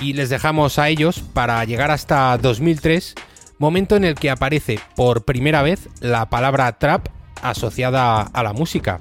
Y 0.00 0.14
les 0.14 0.30
dejamos 0.30 0.78
a 0.78 0.88
ellos 0.88 1.20
para 1.20 1.62
llegar 1.64 1.90
hasta 1.90 2.38
2003, 2.38 3.14
momento 3.58 3.96
en 3.96 4.04
el 4.04 4.14
que 4.14 4.30
aparece 4.30 4.80
por 4.96 5.24
primera 5.24 5.62
vez 5.62 5.88
la 6.00 6.30
palabra 6.30 6.78
trap 6.78 7.08
asociada 7.42 8.22
a 8.22 8.42
la 8.42 8.52
música. 8.52 9.00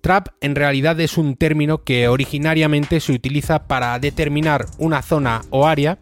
Trap 0.00 0.28
en 0.40 0.54
realidad 0.54 0.98
es 1.00 1.18
un 1.18 1.36
término 1.36 1.82
que 1.84 2.08
originariamente 2.08 3.00
se 3.00 3.12
utiliza 3.12 3.66
para 3.66 3.98
determinar 3.98 4.66
una 4.78 5.02
zona 5.02 5.42
o 5.50 5.66
área 5.66 5.98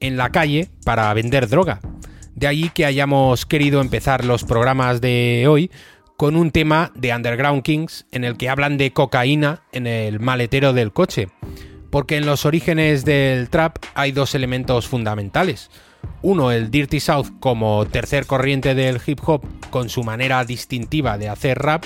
en 0.00 0.16
la 0.16 0.30
calle 0.30 0.68
para 0.84 1.12
vender 1.14 1.48
droga. 1.48 1.80
De 2.34 2.46
allí 2.46 2.70
que 2.70 2.86
hayamos 2.86 3.46
querido 3.46 3.80
empezar 3.80 4.24
los 4.24 4.44
programas 4.44 5.00
de 5.00 5.46
hoy 5.48 5.70
con 6.16 6.36
un 6.36 6.50
tema 6.50 6.92
de 6.94 7.14
Underground 7.14 7.62
Kings 7.62 8.06
en 8.12 8.24
el 8.24 8.36
que 8.36 8.48
hablan 8.48 8.76
de 8.76 8.92
cocaína 8.92 9.62
en 9.72 9.86
el 9.86 10.20
maletero 10.20 10.72
del 10.72 10.92
coche. 10.92 11.28
Porque 11.90 12.16
en 12.16 12.26
los 12.26 12.46
orígenes 12.46 13.04
del 13.04 13.50
trap 13.50 13.78
hay 13.94 14.12
dos 14.12 14.34
elementos 14.34 14.86
fundamentales. 14.86 15.70
Uno, 16.22 16.52
el 16.52 16.70
Dirty 16.70 17.00
South 17.00 17.28
como 17.40 17.86
tercer 17.86 18.26
corriente 18.26 18.74
del 18.74 19.00
hip 19.04 19.20
hop 19.26 19.42
con 19.70 19.88
su 19.88 20.04
manera 20.04 20.44
distintiva 20.44 21.18
de 21.18 21.28
hacer 21.28 21.58
rap. 21.58 21.84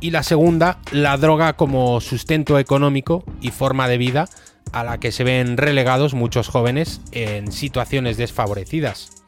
Y 0.00 0.10
la 0.10 0.22
segunda, 0.22 0.78
la 0.92 1.16
droga 1.16 1.54
como 1.54 2.00
sustento 2.00 2.58
económico 2.58 3.24
y 3.40 3.50
forma 3.50 3.88
de 3.88 3.98
vida 3.98 4.28
a 4.74 4.82
la 4.82 4.98
que 4.98 5.12
se 5.12 5.22
ven 5.22 5.56
relegados 5.56 6.14
muchos 6.14 6.48
jóvenes 6.48 7.00
en 7.12 7.52
situaciones 7.52 8.16
desfavorecidas. 8.16 9.22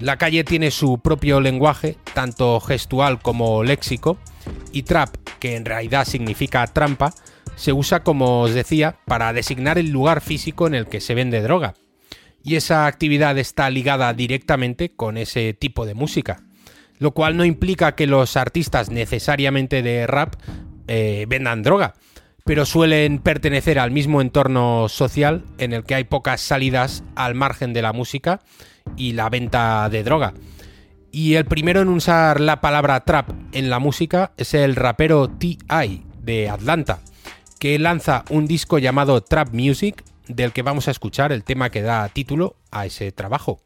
La 0.00 0.16
calle 0.16 0.42
tiene 0.42 0.72
su 0.72 0.98
propio 0.98 1.40
lenguaje, 1.40 1.96
tanto 2.12 2.58
gestual 2.58 3.22
como 3.22 3.62
léxico, 3.62 4.18
y 4.72 4.82
trap, 4.82 5.14
que 5.38 5.54
en 5.54 5.64
realidad 5.64 6.04
significa 6.04 6.66
trampa, 6.66 7.14
se 7.54 7.72
usa, 7.72 8.02
como 8.02 8.40
os 8.40 8.52
decía, 8.52 8.96
para 9.06 9.32
designar 9.32 9.78
el 9.78 9.90
lugar 9.90 10.20
físico 10.20 10.66
en 10.66 10.74
el 10.74 10.86
que 10.86 11.00
se 11.00 11.14
vende 11.14 11.40
droga. 11.40 11.74
Y 12.42 12.56
esa 12.56 12.86
actividad 12.86 13.38
está 13.38 13.70
ligada 13.70 14.12
directamente 14.12 14.90
con 14.90 15.16
ese 15.16 15.54
tipo 15.54 15.86
de 15.86 15.94
música. 15.94 16.42
Lo 16.98 17.12
cual 17.12 17.36
no 17.36 17.44
implica 17.44 17.94
que 17.94 18.08
los 18.08 18.36
artistas 18.36 18.90
necesariamente 18.90 19.82
de 19.82 20.08
rap 20.08 20.34
eh, 20.88 21.26
vendan 21.28 21.62
droga, 21.62 21.94
pero 22.44 22.66
suelen 22.66 23.18
pertenecer 23.18 23.78
al 23.78 23.90
mismo 23.90 24.20
entorno 24.20 24.88
social 24.88 25.44
en 25.58 25.72
el 25.72 25.84
que 25.84 25.94
hay 25.94 26.04
pocas 26.04 26.42
salidas 26.42 27.02
al 27.16 27.34
margen 27.34 27.72
de 27.72 27.82
la 27.82 27.92
música 27.92 28.40
y 28.96 29.12
la 29.12 29.30
venta 29.30 29.88
de 29.88 30.04
droga. 30.04 30.34
Y 31.10 31.34
el 31.34 31.46
primero 31.46 31.80
en 31.80 31.88
usar 31.88 32.40
la 32.40 32.60
palabra 32.60 33.00
trap 33.00 33.30
en 33.52 33.70
la 33.70 33.78
música 33.78 34.32
es 34.36 34.52
el 34.52 34.76
rapero 34.76 35.28
T.I. 35.28 36.04
de 36.20 36.50
Atlanta, 36.50 37.00
que 37.58 37.78
lanza 37.78 38.24
un 38.30 38.46
disco 38.46 38.78
llamado 38.78 39.22
Trap 39.22 39.54
Music, 39.54 40.04
del 40.28 40.52
que 40.52 40.62
vamos 40.62 40.88
a 40.88 40.90
escuchar 40.90 41.32
el 41.32 41.44
tema 41.44 41.70
que 41.70 41.82
da 41.82 42.08
título 42.08 42.56
a 42.70 42.84
ese 42.84 43.12
trabajo. 43.12 43.60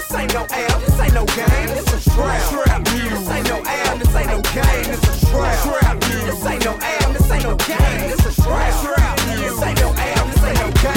This 0.00 0.14
ain't 0.14 0.34
no 0.34 0.46
L, 0.50 0.80
this 0.80 1.00
ain't 1.00 1.14
no 1.14 1.24
game. 1.26 1.66
This 1.68 2.06
a 2.06 2.10
trap. 2.10 2.50
Trap 2.50 2.84
This 2.84 3.28
ain't 3.28 3.48
no 3.48 3.62
L, 3.66 3.98
this 3.98 4.16
ain't 4.16 4.26
no 4.28 4.40
game. 4.40 4.84
This 4.84 5.22
a 5.22 5.26
trap. 5.26 5.62
Trap 5.62 6.00
This 6.00 6.46
ain't 6.46 6.64
no 6.64 6.72
L, 6.72 7.12
this 7.12 7.30
ain't 7.30 7.42
no 7.44 7.56
game. 7.56 8.10
This 8.10 8.38
a 8.38 8.42
trap. 8.42 8.82
Trap 8.82 9.18
This 9.36 9.62
ain't 9.62 9.80
no 9.80 9.88
L, 9.88 10.26
this 10.26 10.44
ain't 10.44 10.60
no 10.60 10.82
game. 10.82 10.89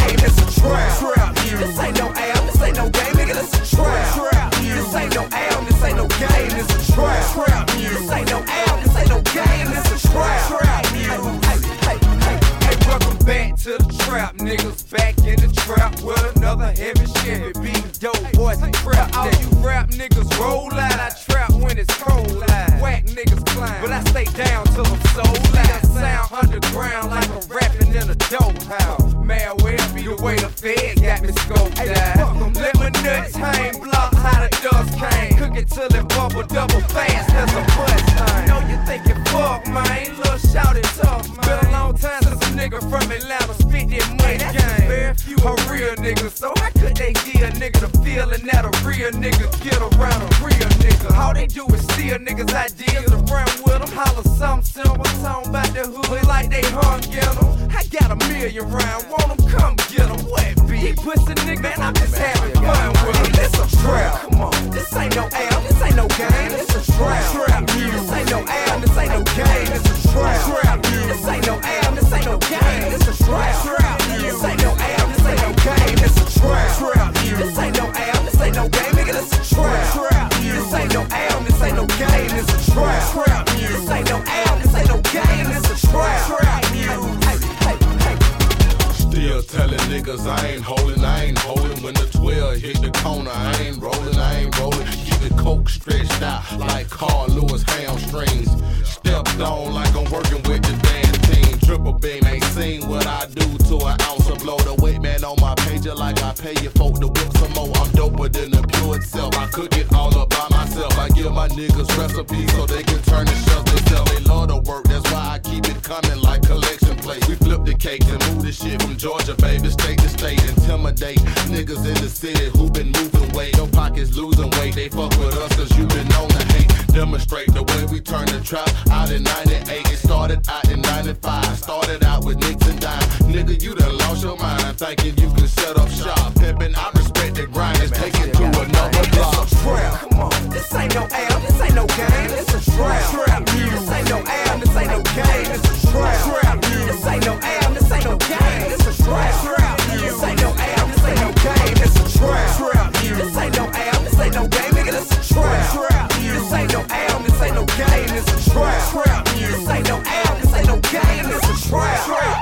The 117.74 117.80
cakes 117.80 118.08
and 118.10 118.20
move 118.28 118.44
the 118.44 118.52
shit 118.52 118.82
from 118.82 118.96
Georgia, 118.98 119.36
baby, 119.36 119.70
state 119.70 119.98
to 120.00 120.10
state. 120.10 120.42
Intimidate 120.50 121.20
niggas 121.50 121.86
in 121.86 121.98
the 122.02 122.10
city 122.10 122.50
who 122.58 122.70
been 122.70 122.92
moving 122.92 123.32
weight. 123.34 123.56
Your 123.58 123.68
pockets 123.68 124.16
losing 124.16 124.50
weight. 124.60 124.76
They 124.76 124.90
fuck 124.90 125.12
with 125.18 125.36
us 125.36 125.56
cause 125.56 125.72
you 125.78 125.86
been 125.88 126.08
known 126.10 126.30
to 126.30 126.44
hate. 126.54 126.70
Demonstrate 126.94 127.54
the 127.54 127.64
way 127.64 127.82
we 127.92 128.00
turn 128.00 128.26
the 128.28 128.42
trap 128.42 128.70
out 128.92 129.12
in 129.12 129.24
98. 129.24 129.92
It 129.92 129.98
started 129.98 130.48
out 130.50 130.70
in 130.70 130.82
95. 130.82 131.58
Started 131.58 132.04
out 132.04 132.26
with 132.26 132.38
nicks 132.40 132.68
and 132.68 132.80
dime. 132.80 133.02
Nigga, 133.34 133.62
you 133.62 133.76
done 133.76 133.98
lost 134.00 134.24
your 134.24 134.38
mind 134.38 134.78
thinking 134.78 135.18
you 135.18 135.30
can 135.34 135.48
set 135.48 135.78
up 135.78 135.90
shop. 135.90 136.34
Pimpin', 136.36 136.76
I 136.78 136.92
respect 136.98 137.36
the 137.36 137.48
grind. 137.48 137.78
Just 137.78 137.96
take 137.96 138.16
it 138.20 138.34
to 138.34 138.44
another 138.44 139.04
block. 139.12 139.48
trap. 139.50 139.94
Come 140.02 140.20
on, 140.20 140.50
this 140.50 140.74
ain't 140.76 140.94
no 140.94 141.08
L, 141.10 141.40
this 141.40 141.62
ain't 141.62 141.76
no 141.76 141.86
game. 141.88 142.30
This 142.30 142.50
a 142.54 142.72
trap. 142.72 143.10
Trap. 143.12 143.46
This 143.46 143.90
ain't 143.90 144.10
no 144.10 144.18
L, 144.18 144.60
this 144.60 144.76
ain't 144.76 144.92
no 144.92 145.02
game. 145.18 145.48
This 145.50 145.86
a 145.86 145.92
trap. 145.92 146.24
Trap. 146.24 146.62
This 147.04 147.06
ain't 147.08 147.26
no 147.26 147.34
L, 147.34 147.40
this 147.42 147.73
ain't 147.94 148.06
no 148.06 148.18
game. 148.18 148.70
This 148.70 149.00
a 149.00 149.04
trap. 149.04 149.44
Trap. 149.44 149.78
This 150.02 150.24
ain't 150.24 150.42
no 150.42 150.50
L, 150.50 150.88
this 150.88 151.06
ain't 151.06 151.22
no 151.22 151.32
game. 151.32 151.76
This 151.78 151.96
a 151.96 152.18
trap. 152.18 152.58
Trap. 152.58 152.94
This 152.94 153.38
ain't 153.38 153.56
no 153.56 153.66
L, 153.66 154.00
this 154.04 154.20
ain't 154.20 154.36
no 154.36 154.48
game, 154.48 154.72
nigga. 154.74 154.92
This 154.92 155.12
a 155.12 155.34
trap. 155.34 155.72
Trap. 155.72 156.12
This 156.14 156.54
ain't 156.54 156.72
no 156.74 156.86
L, 156.90 157.20
this 157.20 157.42
ain't 157.42 157.56
no 157.56 157.66
game. 157.66 158.08
This 158.08 158.28
a 158.28 158.52
trap. 158.52 158.92
Trap. 158.92 159.26
This 159.26 159.70
ain't 159.70 159.88
no 159.88 159.98
L, 160.06 160.36
this 160.40 160.54
ain't 160.54 160.68
no 160.68 160.80
game. 160.80 161.26
This 161.30 161.44
a 161.44 161.70
trap. 161.70 162.06
Trap. 162.06 162.38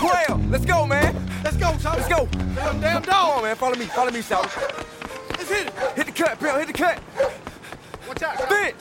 Twelve. 0.00 0.50
Let's 0.50 0.64
go, 0.64 0.86
man. 0.86 1.14
Let's 1.42 1.56
go, 1.56 1.76
Tom. 1.78 1.96
Let's 1.96 2.08
go. 2.08 2.28
Damn, 2.54 2.80
damn 2.80 3.02
dog. 3.02 3.06
Come 3.06 3.36
on, 3.36 3.42
man. 3.42 3.56
Follow 3.56 3.76
me. 3.76 3.84
Follow 3.86 4.10
me, 4.10 4.22
Sal. 4.22 4.42
Let's 5.30 5.48
hit 5.48 5.66
it. 5.66 5.74
Hit 5.96 6.06
the 6.06 6.12
cut, 6.12 6.40
Bill. 6.40 6.58
Hit 6.58 6.68
the 6.68 6.72
cut. 6.72 7.00
Watch 8.08 8.22
out. 8.22 8.38
Spin. 8.40 8.74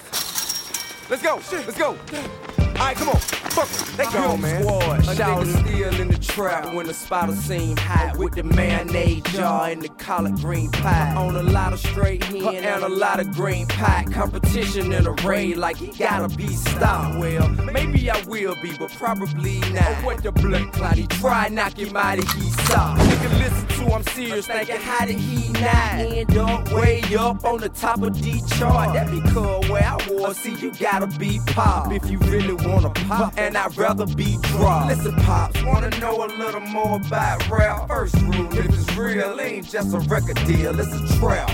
Let's 1.09 1.21
go. 1.21 1.35
Let's 1.65 1.77
go. 1.77 1.87
All 1.89 2.62
right, 2.85 2.95
come 2.95 3.09
on. 3.09 3.17
Fuck 3.17 3.69
it. 3.69 3.97
Let's 3.97 4.13
go, 4.13 4.37
man. 4.37 4.63
Squad. 4.63 5.15
Shout 5.15 5.47
still 5.47 6.01
in 6.01 6.07
the 6.07 6.17
trap 6.17 6.73
when 6.73 6.87
the 6.87 6.93
spotter 6.93 7.35
seem 7.35 7.77
hot 7.77 8.17
with 8.17 8.33
the 8.33 8.43
mayonnaise 8.43 9.21
jar 9.23 9.69
and 9.69 9.81
the 9.81 9.89
collard 9.89 10.35
green 10.35 10.71
pie. 10.71 11.13
On 11.15 11.35
a 11.35 11.43
lot 11.43 11.73
of 11.73 11.79
straight 11.79 12.23
hen 12.23 12.63
and 12.63 12.83
a 12.83 12.89
lot 12.89 13.19
of 13.19 13.31
green 13.31 13.67
pie. 13.67 14.05
Competition 14.11 14.91
in 14.91 15.05
a 15.05 15.11
raid 15.23 15.57
like 15.57 15.77
he 15.77 15.87
gotta 15.87 16.35
be 16.35 16.47
stopped. 16.47 17.19
Well, 17.19 17.47
maybe 17.49 18.09
I 18.09 18.21
will 18.23 18.55
be, 18.61 18.75
but 18.77 18.91
probably 18.93 19.59
not. 19.59 19.83
Oh, 19.87 20.05
what 20.05 20.23
the 20.23 20.31
blood 20.31 20.73
clot? 20.73 20.95
He 20.95 21.07
try 21.07 21.49
knock 21.49 21.77
him 21.77 21.95
out 21.95 22.17
of 22.17 22.31
he 22.31 22.49
saw. 22.49 22.97
Nigga, 22.97 23.39
listen 23.39 23.72
to 23.85 23.93
I'm 23.93 24.03
serious, 24.03 24.47
thinking 24.47 24.77
how 24.77 25.05
did 25.05 25.17
he 25.17 25.49
not 25.53 25.93
end 25.93 26.37
up 26.37 26.71
way 26.71 27.01
up 27.17 27.43
on 27.45 27.59
the 27.59 27.69
top 27.69 28.01
of 28.01 28.19
D 28.21 28.41
chart? 28.57 28.93
That 28.93 29.09
because 29.11 29.69
where 29.69 29.83
I 29.83 29.95
was, 30.09 30.37
see 30.37 30.55
you 30.55 30.71
gotta 30.71 31.07
be 31.17 31.39
pop 31.47 31.91
if 31.91 32.09
you 32.09 32.17
really 32.19 32.53
wanna 32.53 32.89
pop, 32.89 33.33
and 33.37 33.57
I'd 33.57 33.77
rather 33.77 34.05
be 34.05 34.37
drop. 34.43 34.87
Listen, 34.87 35.15
pops, 35.23 35.61
wanna 35.63 35.89
know 35.99 36.25
a 36.25 36.27
little 36.27 36.61
more 36.61 36.97
about 36.97 37.49
rap? 37.49 37.87
First 37.87 38.15
rule, 38.21 38.51
if 38.57 38.65
it's 38.65 38.95
real, 38.95 39.39
ain't 39.39 39.69
just 39.69 39.93
a 39.93 39.99
record 39.99 40.37
deal, 40.45 40.79
it's 40.79 40.93
a 40.93 41.19
trap. 41.19 41.49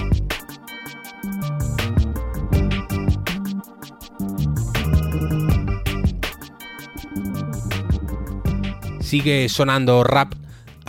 Sigue 9.01 9.49
sonando 9.49 10.03
rap, 10.03 10.35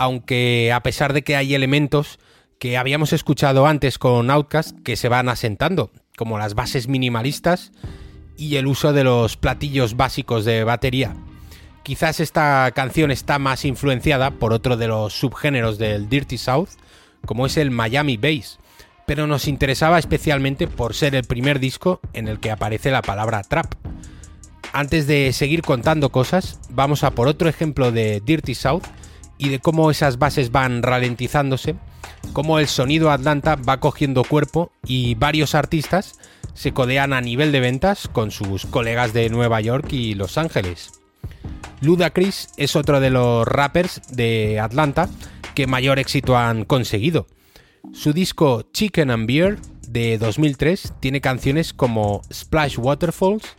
aunque 0.01 0.71
a 0.73 0.81
pesar 0.81 1.13
de 1.13 1.21
que 1.21 1.35
hay 1.35 1.53
elementos 1.53 2.17
que 2.57 2.75
habíamos 2.75 3.13
escuchado 3.13 3.67
antes 3.67 3.99
con 3.99 4.31
Outcast 4.31 4.75
que 4.81 4.95
se 4.95 5.09
van 5.09 5.29
asentando, 5.29 5.91
como 6.17 6.39
las 6.39 6.55
bases 6.55 6.87
minimalistas 6.87 7.71
y 8.35 8.55
el 8.55 8.65
uso 8.65 8.93
de 8.93 9.03
los 9.03 9.37
platillos 9.37 9.95
básicos 9.95 10.43
de 10.43 10.63
batería. 10.63 11.15
Quizás 11.83 12.19
esta 12.19 12.71
canción 12.73 13.11
está 13.11 13.37
más 13.37 13.63
influenciada 13.63 14.31
por 14.31 14.53
otro 14.53 14.75
de 14.75 14.87
los 14.87 15.13
subgéneros 15.13 15.77
del 15.77 16.09
Dirty 16.09 16.39
South, 16.39 16.69
como 17.27 17.45
es 17.45 17.57
el 17.57 17.69
Miami 17.69 18.17
Bass, 18.17 18.57
pero 19.05 19.27
nos 19.27 19.47
interesaba 19.47 19.99
especialmente 19.99 20.67
por 20.67 20.95
ser 20.95 21.13
el 21.13 21.25
primer 21.25 21.59
disco 21.59 21.99
en 22.13 22.27
el 22.27 22.39
que 22.39 22.49
aparece 22.49 22.89
la 22.89 23.03
palabra 23.03 23.43
trap. 23.43 23.75
Antes 24.73 25.05
de 25.05 25.31
seguir 25.31 25.61
contando 25.61 26.11
cosas, 26.11 26.59
vamos 26.71 27.03
a 27.03 27.11
por 27.11 27.27
otro 27.27 27.47
ejemplo 27.47 27.91
de 27.91 28.19
Dirty 28.25 28.55
South 28.55 28.87
y 29.41 29.49
de 29.49 29.59
cómo 29.59 29.89
esas 29.89 30.19
bases 30.19 30.51
van 30.51 30.83
ralentizándose, 30.83 31.75
cómo 32.31 32.59
el 32.59 32.67
sonido 32.67 33.09
Atlanta 33.09 33.55
va 33.55 33.79
cogiendo 33.79 34.23
cuerpo 34.23 34.71
y 34.85 35.15
varios 35.15 35.55
artistas 35.55 36.13
se 36.53 36.73
codean 36.73 37.11
a 37.11 37.21
nivel 37.21 37.51
de 37.51 37.59
ventas 37.59 38.07
con 38.07 38.29
sus 38.29 38.67
colegas 38.67 39.13
de 39.13 39.29
Nueva 39.29 39.59
York 39.59 39.91
y 39.93 40.13
Los 40.13 40.37
Ángeles. 40.37 40.91
Ludacris 41.81 42.49
es 42.57 42.75
otro 42.75 42.99
de 42.99 43.09
los 43.09 43.47
rappers 43.47 44.01
de 44.11 44.59
Atlanta 44.59 45.09
que 45.55 45.65
mayor 45.65 45.97
éxito 45.97 46.37
han 46.37 46.63
conseguido. 46.63 47.25
Su 47.93 48.13
disco 48.13 48.61
Chicken 48.73 49.09
and 49.09 49.27
Beer 49.27 49.57
de 49.87 50.19
2003 50.19 50.93
tiene 50.99 51.19
canciones 51.19 51.73
como 51.73 52.21
Splash 52.31 52.77
Waterfalls 52.77 53.57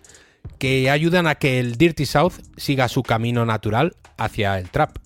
que 0.58 0.90
ayudan 0.90 1.26
a 1.26 1.34
que 1.34 1.58
el 1.58 1.76
Dirty 1.76 2.06
South 2.06 2.34
siga 2.56 2.86
su 2.86 3.02
camino 3.02 3.44
natural 3.44 3.96
hacia 4.16 4.60
el 4.60 4.70
trap. 4.70 4.96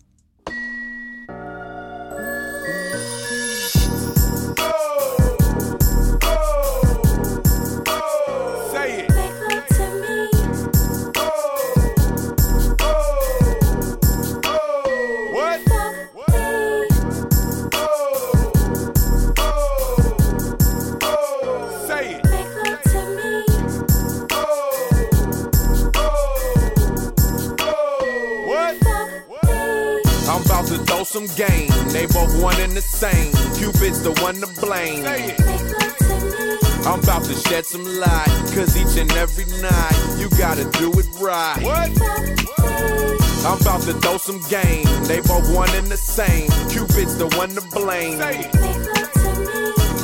Some 31.17 31.35
game. 31.35 31.71
They 31.89 32.05
both 32.05 32.43
one 32.43 32.61
and 32.61 32.73
the 32.73 32.83
same. 32.83 33.33
Cupid's 33.57 34.03
the 34.03 34.13
one 34.21 34.35
to 34.35 34.47
blame. 34.61 35.03
I'm 36.85 37.01
about 37.01 37.25
to 37.25 37.35
shed 37.49 37.65
some 37.65 37.85
light. 37.85 38.29
Cause 38.53 38.77
each 38.77 39.01
and 39.01 39.11
every 39.13 39.47
night, 39.63 39.97
you 40.19 40.29
gotta 40.37 40.65
do 40.79 40.93
it 41.01 41.07
right. 41.19 41.63
What? 41.63 41.89
I'm 43.47 43.59
about 43.59 43.81
to 43.89 43.95
throw 43.95 44.19
some 44.19 44.43
game. 44.51 44.85
They 45.05 45.23
both 45.23 45.49
one 45.55 45.71
and 45.71 45.87
the 45.87 45.97
same. 45.97 46.51
Cupid's 46.69 47.17
the 47.17 47.29
one 47.39 47.51
to 47.57 47.63
blame. 47.73 48.21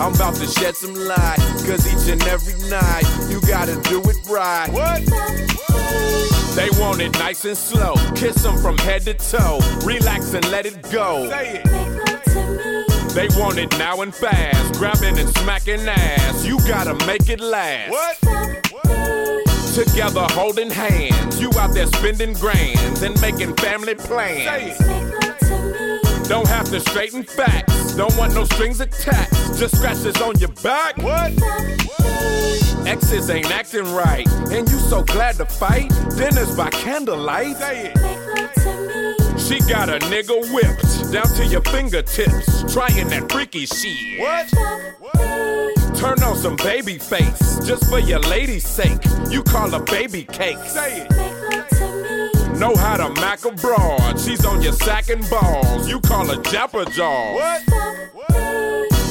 I'm 0.01 0.15
about 0.15 0.37
to 0.37 0.47
shed 0.47 0.77
some 0.77 0.95
light. 0.95 1.41
Cause 1.67 1.85
each 1.93 2.11
and 2.11 2.23
every 2.23 2.57
night, 2.71 3.05
you 3.29 3.39
gotta 3.43 3.77
do 3.91 4.01
it 4.09 4.17
right. 4.31 4.71
What? 4.73 6.32
They 6.55 6.69
want 6.81 7.01
it 7.01 7.13
nice 7.19 7.45
and 7.45 7.57
slow. 7.57 7.95
Kiss 8.15 8.43
them 8.43 8.59
from 8.59 8.77
head 8.79 9.03
to 9.03 9.15
toe. 9.15 9.59
Relax 9.85 10.35
and 10.35 10.49
let 10.51 10.67
it 10.67 10.83
go. 10.91 11.29
Say 11.31 11.63
it. 11.65 13.13
They 13.15 13.29
want 13.41 13.59
it 13.59 13.71
now 13.79 14.03
and 14.03 14.15
fast. 14.15 14.75
Grabbing 14.79 15.19
and 15.19 15.29
smacking 15.39 15.81
ass. 15.89 16.45
You 16.45 16.59
gotta 16.61 16.95
make 17.07 17.29
it 17.29 17.41
last. 17.41 17.91
What? 17.91 18.19
Together 19.75 20.27
holding 20.33 20.71
hands. 20.71 21.41
You 21.41 21.51
out 21.59 21.73
there 21.73 21.87
spending 21.87 22.35
grands 22.35 23.03
and 23.03 23.19
making 23.21 23.55
family 23.57 23.97
Say 23.99 24.07
plans. 24.07 24.77
it. 24.81 26.29
Don't 26.29 26.47
have 26.49 26.71
to 26.71 26.81
straighten 26.81 27.23
facts. 27.23 27.95
Don't 27.95 28.17
want 28.17 28.35
no 28.35 28.45
strings 28.45 28.81
attached. 28.81 29.59
Just 29.59 29.77
scratches 29.77 30.21
on 30.21 30.39
your 30.39 30.51
back. 30.63 30.97
What? 30.99 31.33
Exes 32.93 33.31
ain't 33.31 33.51
acting 33.51 33.91
right. 33.95 34.29
And 34.53 34.69
you 34.69 34.79
so 34.79 35.03
glad 35.03 35.37
to 35.37 35.47
fight. 35.47 35.89
Dinners 36.15 36.55
by 36.55 36.69
candlelight. 36.69 37.57
Say 37.57 37.91
it. 37.95 39.41
She 39.41 39.61
got 39.61 39.89
a 39.89 39.99
nigga 40.11 40.37
whipped 40.53 41.11
down 41.11 41.27
to 41.37 41.47
your 41.47 41.63
fingertips. 41.63 42.71
Trying 42.71 43.09
that 43.09 43.33
freaky 43.33 43.65
shit. 43.65 44.21
What? 44.21 44.51
what? 45.01 45.97
Turn 45.97 46.23
on 46.23 46.37
some 46.37 46.57
baby 46.57 46.99
face 46.99 47.61
just 47.67 47.89
for 47.89 47.99
your 47.99 48.21
lady's 48.21 48.69
sake. 48.69 49.03
You 49.31 49.43
call 49.43 49.71
her 49.71 49.83
baby 49.85 50.25
cake. 50.25 50.59
Say 50.67 51.07
it. 51.09 52.59
Know 52.59 52.77
how 52.77 52.99
to 52.99 53.09
mac 53.23 53.47
a 53.47 53.53
broad. 53.53 54.21
She's 54.21 54.45
on 54.45 54.61
your 54.61 54.75
sack 54.75 55.09
and 55.09 55.27
balls. 55.31 55.89
You 55.89 55.99
call 56.01 56.27
her 56.27 56.43
Japper 56.43 56.85
Jaw. 56.93 57.33
What? 57.37 58.42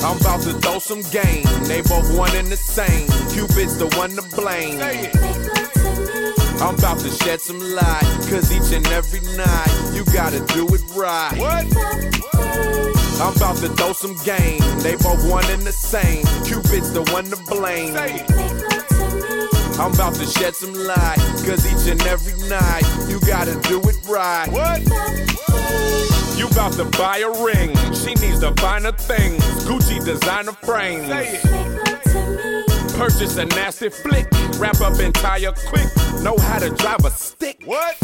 I'm 0.04 0.18
about 0.18 0.42
to 0.42 0.54
throw 0.54 0.80
some 0.80 1.02
game. 1.12 1.46
They 1.66 1.82
both 1.82 2.16
one 2.18 2.36
and 2.36 2.48
the 2.48 2.58
same. 2.58 3.08
Cupid's 3.32 3.78
the 3.78 3.88
one 3.98 4.12
to 4.12 4.24
blame. 4.36 4.80
Say 4.80 5.12
it. 5.12 6.62
I'm 6.62 6.76
about 6.76 7.00
to 7.00 7.10
shed 7.10 7.40
some 7.40 7.60
light. 7.60 8.04
Cause 8.30 8.52
each 8.52 8.74
and 8.76 8.86
every 8.88 9.22
night, 9.38 9.92
you 9.94 10.04
gotta 10.06 10.40
do 10.54 10.68
it 10.74 10.82
right. 10.96 11.38
What? 11.38 11.66
I'm 13.22 13.36
about 13.36 13.58
to 13.58 13.70
throw 13.70 13.94
some 13.94 14.16
game. 14.26 14.62
They 14.80 14.96
both 14.96 15.24
one 15.30 15.46
and 15.52 15.62
the 15.62 15.72
same. 15.72 16.26
Cupid's 16.46 16.92
the 16.92 17.04
one 17.14 17.26
to 17.26 17.38
blame. 17.38 17.94
Say 17.94 18.26
it. 18.26 19.80
I'm 19.80 19.94
about 19.94 20.16
to 20.16 20.26
shed 20.26 20.56
some 20.56 20.74
light. 20.74 21.18
Cause 21.46 21.66
each 21.66 21.92
and 21.92 22.02
every 22.08 22.34
night, 22.50 22.84
you 23.08 23.20
gotta 23.22 23.56
do 23.70 23.80
it 23.88 23.98
right. 24.08 24.48
What? 24.52 25.91
You 26.42 26.48
about 26.48 26.74
to 26.74 26.86
buy 26.98 27.20
a 27.20 27.30
ring. 27.44 27.70
She 27.94 28.16
needs 28.16 28.40
the 28.40 28.52
finer 28.60 28.92
things. 28.92 29.44
Gucci 29.64 30.04
designer 30.04 30.54
frames. 30.54 31.06
Say 31.06 31.40
it. 31.40 32.98
Purchase 32.98 33.38
a 33.38 33.46
nasty 33.46 33.90
flick. 33.90 34.26
Wrap 34.58 34.82
up 34.82 34.98
and 34.98 35.14
tire 35.14 35.52
quick. 35.68 35.86
Know 36.24 36.36
how 36.40 36.58
to 36.58 36.72
drive 36.72 37.06
a 37.06 37.12
stick. 37.12 37.62
What? 37.66 37.96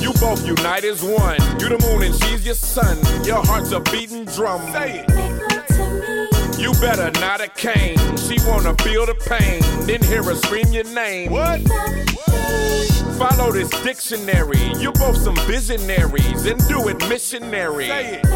You 0.00 0.12
both 0.14 0.44
unite 0.44 0.82
as 0.82 1.00
one. 1.04 1.38
You 1.60 1.68
the 1.68 1.78
moon 1.80 2.02
and 2.02 2.14
she's 2.24 2.44
your 2.44 2.56
sun. 2.56 2.98
Your 3.24 3.46
heart's 3.46 3.70
a 3.70 3.78
beating 3.78 4.24
drum. 4.24 4.60
Say 4.72 5.04
it. 5.06 6.58
You 6.58 6.72
better 6.80 7.12
not 7.20 7.40
a 7.40 7.46
cane. 7.46 7.98
She 8.16 8.36
wanna 8.48 8.74
feel 8.82 9.06
the 9.06 9.14
pain. 9.14 9.62
Then 9.86 10.02
hear 10.02 10.24
her 10.24 10.34
scream 10.34 10.66
your 10.72 10.92
name. 10.92 11.30
What? 11.30 11.60
What? 11.60 12.89
Follow 13.20 13.52
this 13.52 13.68
dictionary. 13.82 14.72
You 14.78 14.92
both 14.92 15.18
some 15.18 15.36
visionaries 15.46 16.46
and 16.46 16.58
do 16.68 16.88
it 16.88 17.06
missionary. 17.06 17.88
Say 17.88 18.14
it. 18.14 18.26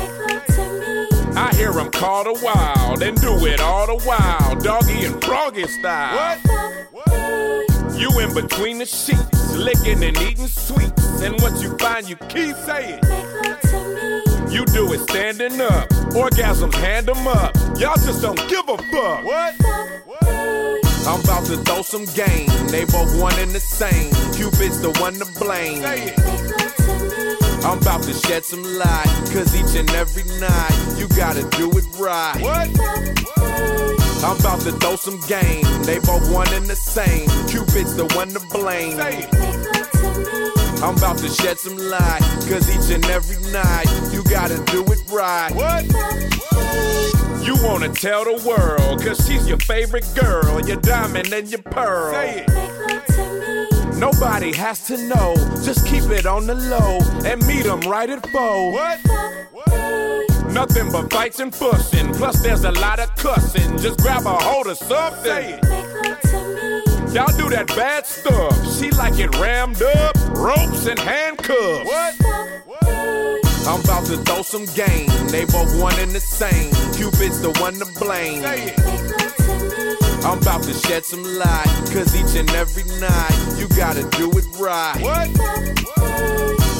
I 1.34 1.54
hear 1.54 1.72
them 1.72 1.90
call 1.90 2.24
the 2.24 2.38
wild 2.44 3.02
and 3.02 3.18
do 3.18 3.46
it 3.46 3.62
all 3.62 3.86
the 3.86 4.04
while. 4.04 4.54
Doggy 4.56 5.06
and 5.06 5.24
froggy 5.24 5.66
style. 5.68 6.38
What? 6.90 7.98
You 7.98 8.10
in 8.20 8.34
between 8.34 8.76
the 8.76 8.84
sheets, 8.84 9.56
licking 9.56 10.04
and 10.04 10.18
eating 10.18 10.48
sweets. 10.48 11.22
And 11.22 11.40
what 11.40 11.62
you 11.62 11.78
find, 11.78 12.06
you 12.06 12.16
keep. 12.16 12.54
Say 12.56 13.00
it. 13.00 14.52
You 14.52 14.66
do 14.66 14.92
it 14.92 15.00
standing 15.08 15.62
up. 15.62 15.88
Orgasms, 16.12 16.74
hand 16.74 17.06
them 17.06 17.26
up. 17.26 17.56
Y'all 17.78 17.96
just 17.96 18.20
don't 18.20 18.36
give 18.50 18.68
a 18.68 18.76
fuck. 18.76 19.24
What? 19.24 19.54
I'm 21.06 21.20
about 21.20 21.44
to 21.46 21.56
throw 21.58 21.82
some 21.82 22.06
game. 22.16 22.48
They 22.68 22.84
both 22.86 23.20
one 23.20 23.38
and 23.38 23.50
the 23.50 23.60
same. 23.60 24.12
Cupid's 24.32 24.80
the 24.80 24.90
one 25.00 25.14
to 25.14 25.26
blame. 25.38 25.82
Say 25.82 26.14
it. 26.14 27.64
I'm 27.64 27.78
about 27.78 28.02
to 28.04 28.12
shed 28.12 28.44
some 28.44 28.62
light, 28.62 29.06
cause 29.32 29.54
each 29.54 29.74
and 29.78 29.90
every 29.92 30.24
night 30.38 30.96
you 30.98 31.08
gotta 31.08 31.48
do 31.56 31.70
it 31.72 31.84
right. 31.98 32.40
What? 32.40 32.68
I'm 34.24 34.38
about 34.38 34.60
to 34.62 34.72
throw 34.72 34.96
some 34.96 35.20
game. 35.28 35.64
They 35.84 35.98
both 35.98 36.30
one 36.32 36.48
and 36.52 36.66
the 36.66 36.76
same. 36.76 37.28
Cupid's 37.48 37.94
the 37.96 38.06
one 38.16 38.28
to 38.28 38.40
blame. 38.52 38.98
I'm 40.82 40.96
about 40.96 41.18
to 41.18 41.28
shed 41.28 41.58
some 41.58 41.76
light, 41.76 42.20
cause 42.48 42.68
each 42.68 42.94
and 42.94 43.04
every 43.06 43.36
night 43.52 43.86
you 44.12 44.22
gotta 44.24 44.62
do 44.72 44.84
it 44.92 45.00
right. 45.10 45.50
What? 45.54 47.23
You 47.44 47.56
wanna 47.62 47.90
tell 47.90 48.24
the 48.24 48.42
world, 48.48 49.02
cause 49.02 49.26
she's 49.26 49.46
your 49.46 49.58
favorite 49.58 50.06
girl, 50.14 50.60
your 50.66 50.78
diamond 50.78 51.30
and 51.30 51.46
your 51.50 51.60
pearl. 51.60 52.12
Say 52.12 52.44
it. 52.46 53.96
Nobody 53.96 54.50
has 54.54 54.86
to 54.86 54.96
know, 55.08 55.34
just 55.62 55.86
keep 55.86 56.04
it 56.04 56.24
on 56.24 56.46
the 56.46 56.54
low 56.54 57.00
and 57.24 57.46
meet 57.46 57.64
them 57.64 57.80
right 57.82 58.08
at 58.08 58.26
four. 58.30 58.72
What? 58.72 58.98
what? 59.52 60.52
Nothing 60.52 60.90
but 60.90 61.12
fights 61.12 61.38
and 61.40 61.54
fussing, 61.54 62.14
plus 62.14 62.42
there's 62.42 62.64
a 62.64 62.72
lot 62.72 62.98
of 62.98 63.14
cussing. 63.16 63.76
Just 63.76 63.98
grab 64.00 64.24
a 64.24 64.34
hold 64.34 64.66
of 64.66 64.78
something. 64.78 65.24
Say 65.24 65.58
it. 65.60 67.14
Y'all 67.14 67.36
do 67.36 67.50
that 67.50 67.66
bad 67.76 68.06
stuff. 68.06 68.54
She 68.74 68.90
like 68.92 69.18
it 69.18 69.36
rammed 69.38 69.82
up, 69.82 70.16
ropes 70.30 70.86
and 70.86 70.98
handcuffs. 70.98 71.84
What? 71.84 73.33
I'm 73.66 73.80
about 73.80 74.06
to 74.06 74.18
throw 74.18 74.42
some 74.42 74.66
game. 74.74 75.08
They 75.28 75.44
both 75.46 75.80
one 75.80 75.98
and 75.98 76.12
the 76.12 76.20
same. 76.20 76.70
Cupid's 76.94 77.40
the 77.40 77.50
one 77.60 77.74
to 77.74 77.86
blame. 77.98 78.44
I'm 80.24 80.38
about 80.38 80.62
to 80.64 80.74
shed 80.74 81.04
some 81.04 81.22
light. 81.22 81.66
Cause 81.92 82.14
each 82.14 82.36
and 82.38 82.50
every 82.50 82.84
night, 83.00 83.56
you 83.58 83.68
gotta 83.68 84.08
do 84.18 84.30
it 84.32 84.46
right. 84.58 85.00
What? 85.00 85.28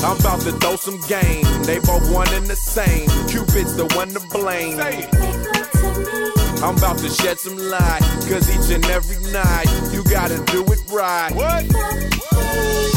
I'm 0.05 0.19
about 0.19 0.43
to 0.43 0.53
throw 0.53 0.77
some 0.77 1.01
game. 1.09 1.45
They 1.65 1.79
both 1.79 2.13
one 2.13 2.29
and 2.35 2.47
the 2.47 2.57
same. 2.57 3.09
Cupid's 3.29 3.77
the 3.77 3.87
one 3.97 4.09
to 4.11 4.21
blame. 4.29 4.79
I'm 6.63 6.77
about 6.77 6.99
to 6.99 7.09
shed 7.09 7.39
some 7.39 7.57
light. 7.57 8.03
Cause 8.29 8.49
each 8.49 8.75
and 8.75 8.85
every 8.87 9.17
night, 9.33 9.67
you 9.93 10.05
gotta 10.05 10.43
do 10.53 10.63
it 10.71 10.81
right. 10.91 11.33
What? 11.35 12.94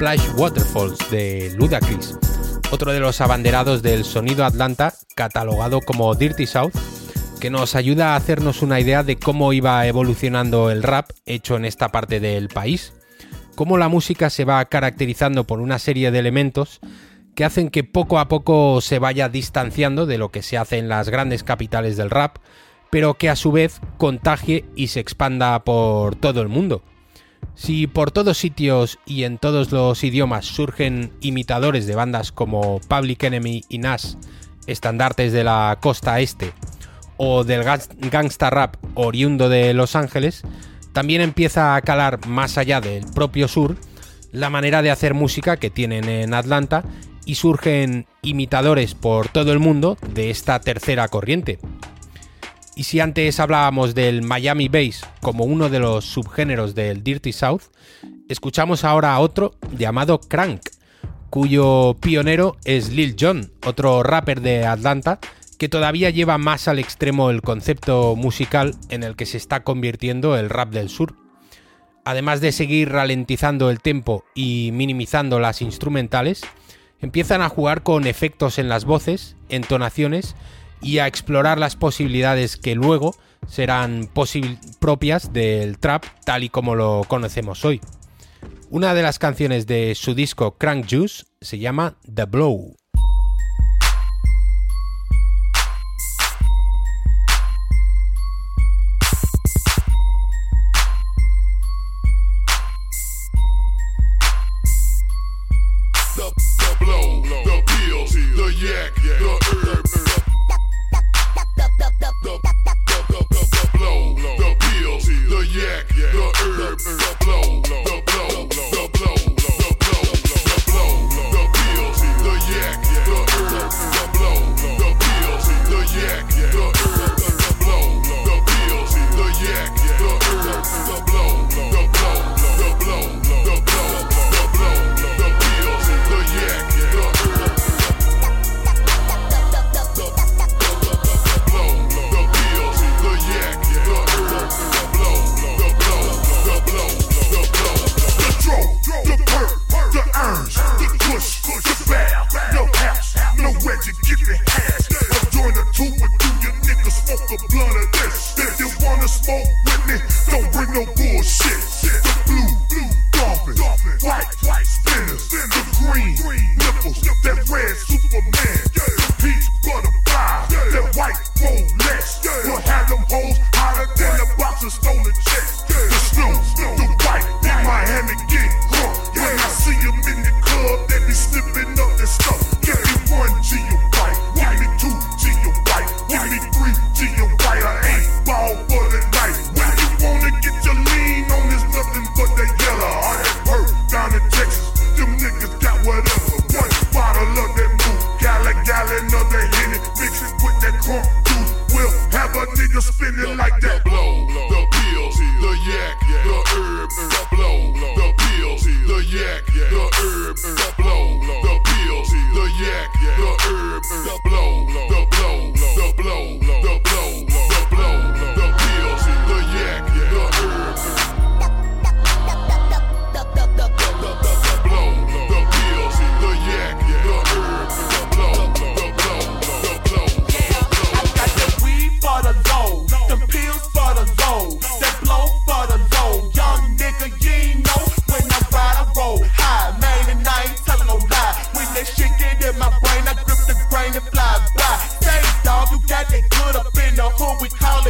Splash 0.00 0.30
Waterfalls 0.34 1.10
de 1.10 1.52
Ludacris, 1.58 2.16
otro 2.70 2.90
de 2.90 3.00
los 3.00 3.20
abanderados 3.20 3.82
del 3.82 4.04
sonido 4.06 4.46
Atlanta, 4.46 4.94
catalogado 5.14 5.82
como 5.82 6.14
Dirty 6.14 6.46
South, 6.46 6.72
que 7.38 7.50
nos 7.50 7.74
ayuda 7.74 8.14
a 8.14 8.16
hacernos 8.16 8.62
una 8.62 8.80
idea 8.80 9.02
de 9.02 9.18
cómo 9.18 9.52
iba 9.52 9.86
evolucionando 9.86 10.70
el 10.70 10.82
rap 10.82 11.10
hecho 11.26 11.54
en 11.56 11.66
esta 11.66 11.90
parte 11.90 12.18
del 12.18 12.48
país, 12.48 12.94
cómo 13.56 13.76
la 13.76 13.90
música 13.90 14.30
se 14.30 14.46
va 14.46 14.64
caracterizando 14.64 15.46
por 15.46 15.60
una 15.60 15.78
serie 15.78 16.10
de 16.10 16.18
elementos 16.18 16.80
que 17.34 17.44
hacen 17.44 17.68
que 17.68 17.84
poco 17.84 18.18
a 18.18 18.28
poco 18.28 18.80
se 18.80 18.98
vaya 18.98 19.28
distanciando 19.28 20.06
de 20.06 20.16
lo 20.16 20.30
que 20.30 20.40
se 20.40 20.56
hace 20.56 20.78
en 20.78 20.88
las 20.88 21.10
grandes 21.10 21.42
capitales 21.42 21.98
del 21.98 22.08
rap, 22.08 22.38
pero 22.88 23.18
que 23.18 23.28
a 23.28 23.36
su 23.36 23.52
vez 23.52 23.82
contagie 23.98 24.64
y 24.74 24.86
se 24.86 25.00
expanda 25.00 25.62
por 25.62 26.16
todo 26.16 26.40
el 26.40 26.48
mundo. 26.48 26.82
Si 27.62 27.86
por 27.86 28.10
todos 28.10 28.38
sitios 28.38 28.98
y 29.04 29.24
en 29.24 29.36
todos 29.36 29.70
los 29.70 30.02
idiomas 30.02 30.46
surgen 30.46 31.12
imitadores 31.20 31.86
de 31.86 31.94
bandas 31.94 32.32
como 32.32 32.80
Public 32.80 33.24
Enemy 33.24 33.64
y 33.68 33.76
Nas, 33.76 34.16
estandartes 34.66 35.34
de 35.34 35.44
la 35.44 35.76
costa 35.78 36.20
este, 36.20 36.54
o 37.18 37.44
del 37.44 37.62
gangsta 37.62 38.48
rap 38.48 38.76
oriundo 38.94 39.50
de 39.50 39.74
Los 39.74 39.94
Ángeles, 39.94 40.40
también 40.94 41.20
empieza 41.20 41.76
a 41.76 41.82
calar 41.82 42.26
más 42.26 42.56
allá 42.56 42.80
del 42.80 43.04
propio 43.04 43.46
sur 43.46 43.76
la 44.32 44.48
manera 44.48 44.80
de 44.80 44.90
hacer 44.90 45.12
música 45.12 45.58
que 45.58 45.68
tienen 45.68 46.08
en 46.08 46.32
Atlanta 46.32 46.82
y 47.26 47.34
surgen 47.34 48.06
imitadores 48.22 48.94
por 48.94 49.28
todo 49.28 49.52
el 49.52 49.58
mundo 49.58 49.98
de 50.14 50.30
esta 50.30 50.60
tercera 50.60 51.08
corriente. 51.08 51.58
Y 52.76 52.84
si 52.84 53.00
antes 53.00 53.40
hablábamos 53.40 53.94
del 53.94 54.22
Miami 54.22 54.68
Bass 54.68 55.06
como 55.20 55.44
uno 55.44 55.68
de 55.68 55.80
los 55.80 56.04
subgéneros 56.04 56.74
del 56.74 57.02
Dirty 57.02 57.32
South, 57.32 57.62
escuchamos 58.28 58.84
ahora 58.84 59.14
a 59.14 59.20
otro 59.20 59.54
llamado 59.76 60.20
Crank, 60.20 60.62
cuyo 61.30 61.96
pionero 62.00 62.56
es 62.64 62.90
Lil 62.90 63.16
Jon, 63.18 63.52
otro 63.66 64.02
rapper 64.02 64.40
de 64.40 64.66
Atlanta 64.66 65.18
que 65.60 65.68
todavía 65.68 66.08
lleva 66.08 66.38
más 66.38 66.68
al 66.68 66.78
extremo 66.78 67.28
el 67.28 67.42
concepto 67.42 68.16
musical 68.16 68.74
en 68.88 69.02
el 69.02 69.14
que 69.14 69.26
se 69.26 69.36
está 69.36 69.62
convirtiendo 69.62 70.38
el 70.38 70.48
rap 70.48 70.70
del 70.70 70.88
sur. 70.88 71.16
Además 72.02 72.40
de 72.40 72.50
seguir 72.50 72.88
ralentizando 72.88 73.68
el 73.68 73.80
tempo 73.80 74.24
y 74.34 74.70
minimizando 74.72 75.38
las 75.38 75.60
instrumentales, 75.60 76.40
empiezan 76.98 77.42
a 77.42 77.50
jugar 77.50 77.82
con 77.82 78.06
efectos 78.06 78.58
en 78.58 78.70
las 78.70 78.86
voces, 78.86 79.36
entonaciones 79.50 80.34
y 80.80 80.98
a 80.98 81.06
explorar 81.06 81.58
las 81.58 81.76
posibilidades 81.76 82.56
que 82.56 82.74
luego 82.74 83.14
serán 83.46 84.08
propias 84.78 85.32
del 85.32 85.78
trap 85.78 86.04
tal 86.24 86.44
y 86.44 86.48
como 86.48 86.74
lo 86.74 87.04
conocemos 87.08 87.64
hoy. 87.64 87.80
Una 88.70 88.94
de 88.94 89.02
las 89.02 89.18
canciones 89.18 89.66
de 89.66 89.94
su 89.94 90.14
disco 90.14 90.56
Crank 90.56 90.86
Juice 90.88 91.24
se 91.40 91.58
llama 91.58 91.96
The 92.12 92.24
Blow. 92.24 92.79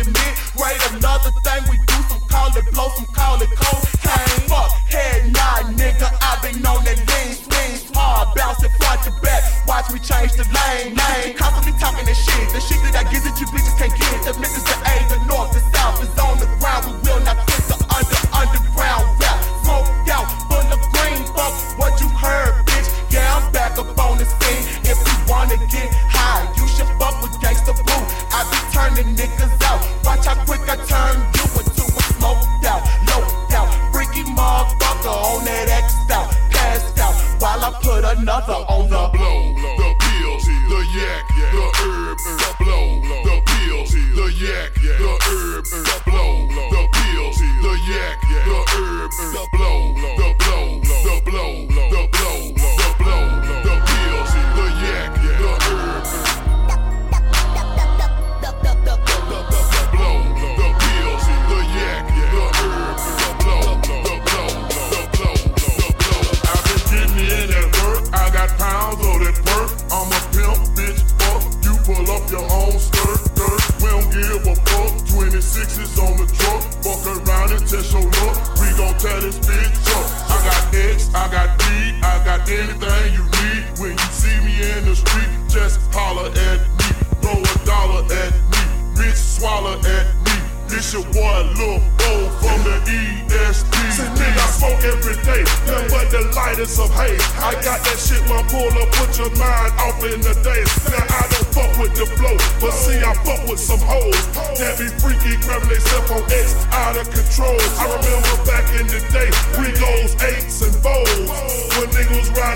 admit 0.01 0.40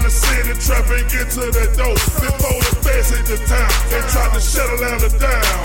the 0.04 0.10
city, 0.10 0.52
trapping, 0.60 1.08
get 1.08 1.32
to 1.32 1.48
the 1.48 1.64
door. 1.80 1.96
Before 2.20 2.60
the 2.60 2.76
feds 2.84 3.08
hit 3.08 3.24
the 3.24 3.40
town, 3.48 3.72
they 3.88 4.04
tried 4.12 4.36
to 4.36 4.40
shut 4.40 4.68
Atlanta 4.76 5.08
down. 5.16 5.64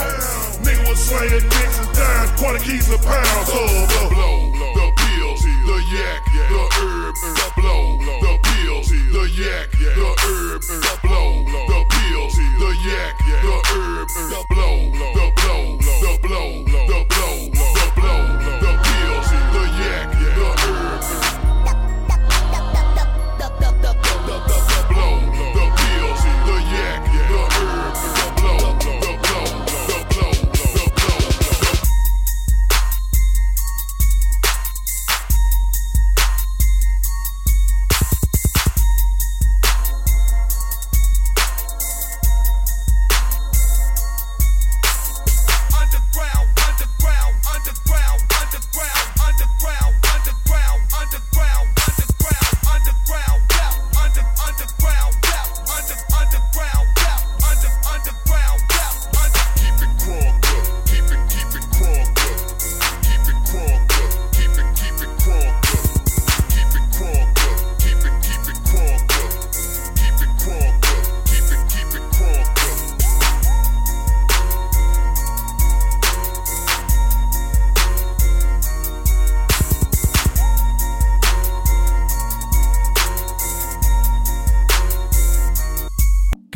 Nigga 0.64 0.88
was 0.88 1.00
slaying 1.00 1.44
dicks 1.44 1.78
and 1.80 1.92
dying, 1.92 2.32
quarter 2.40 2.64
keys 2.64 2.88
a 2.88 2.98
pound. 3.04 3.44
So 3.52 3.60
oh, 3.60 3.84
the 3.92 4.04
blow, 4.16 4.36
the 4.80 4.88
pills, 4.96 5.44
the 5.44 5.78
yak, 5.92 6.24
the 6.32 6.64
herbs, 6.80 7.22
the 7.36 7.48
blow, 7.60 7.84
the 8.24 8.34
pills, 8.48 8.88
the 8.88 9.24
yak, 9.36 9.68
the 9.76 10.08
herbs, 10.24 10.68
the 10.72 10.94
blow, 11.04 11.44
the 11.44 11.80
pills, 11.92 12.36
the 12.40 12.72
yak, 12.88 13.16
the 13.44 13.56
herbs, 13.76 14.16
the 14.16 14.42
blow, 14.56 14.76
the 15.20 15.28
blow, 15.36 15.64
the 15.84 16.14
blow, 16.24 16.50
the 16.64 17.00
blow, 17.12 17.79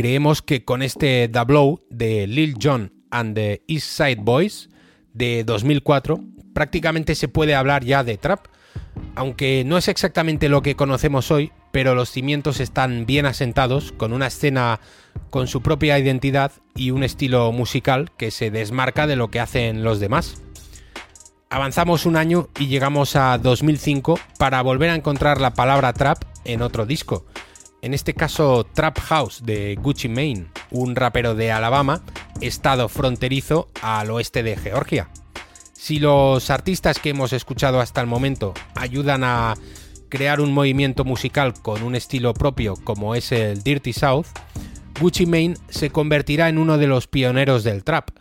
Creemos 0.03 0.41
que 0.41 0.65
con 0.65 0.81
este 0.81 1.29
The 1.29 1.45
de 1.89 2.27
Lil 2.27 2.57
Jon 2.61 2.91
and 3.09 3.35
the 3.35 3.63
East 3.69 3.87
Side 3.87 4.17
Boys 4.19 4.69
de 5.13 5.45
2004 5.45 6.19
prácticamente 6.53 7.15
se 7.15 7.29
puede 7.29 7.55
hablar 7.55 7.85
ya 7.85 8.03
de 8.03 8.17
trap, 8.17 8.47
aunque 9.15 9.63
no 9.65 9.77
es 9.77 9.87
exactamente 9.87 10.49
lo 10.49 10.61
que 10.61 10.75
conocemos 10.75 11.31
hoy, 11.31 11.53
pero 11.71 11.95
los 11.95 12.09
cimientos 12.09 12.59
están 12.59 13.05
bien 13.05 13.25
asentados 13.25 13.93
con 13.93 14.11
una 14.11 14.27
escena 14.27 14.81
con 15.29 15.47
su 15.47 15.61
propia 15.61 15.97
identidad 15.97 16.51
y 16.75 16.91
un 16.91 17.05
estilo 17.05 17.49
musical 17.53 18.11
que 18.17 18.29
se 18.29 18.51
desmarca 18.51 19.07
de 19.07 19.15
lo 19.15 19.31
que 19.31 19.39
hacen 19.39 19.85
los 19.85 20.01
demás. 20.01 20.41
Avanzamos 21.49 22.05
un 22.05 22.17
año 22.17 22.49
y 22.59 22.67
llegamos 22.67 23.15
a 23.15 23.37
2005 23.37 24.19
para 24.37 24.61
volver 24.63 24.89
a 24.89 24.95
encontrar 24.95 25.39
la 25.39 25.53
palabra 25.53 25.93
trap 25.93 26.23
en 26.43 26.61
otro 26.61 26.85
disco. 26.85 27.25
En 27.83 27.93
este 27.93 28.13
caso 28.13 28.63
Trap 28.63 28.97
House 28.97 29.43
de 29.43 29.75
Gucci 29.75 30.07
Mane, 30.07 30.45
un 30.71 30.95
rapero 30.95 31.35
de 31.35 31.51
Alabama, 31.51 32.01
estado 32.39 32.87
fronterizo 32.87 33.67
al 33.81 34.09
oeste 34.09 34.41
de 34.41 34.55
Georgia. 34.55 35.09
Si 35.73 35.99
los 35.99 36.49
artistas 36.49 36.99
que 36.99 37.09
hemos 37.09 37.33
escuchado 37.33 37.81
hasta 37.81 37.99
el 37.99 38.07
momento 38.07 38.53
ayudan 38.75 39.25
a 39.25 39.55
crear 40.07 40.39
un 40.39 40.53
movimiento 40.53 41.03
musical 41.03 41.55
con 41.61 41.83
un 41.83 41.95
estilo 41.95 42.33
propio 42.33 42.77
como 42.85 43.15
es 43.15 43.33
el 43.33 43.63
Dirty 43.63 43.91
South, 43.91 44.27
Gucci 45.01 45.25
Mane 45.25 45.55
se 45.67 45.89
convertirá 45.89 46.47
en 46.47 46.59
uno 46.59 46.77
de 46.77 46.87
los 46.87 47.07
pioneros 47.07 47.65
del 47.65 47.83
trap. 47.83 48.11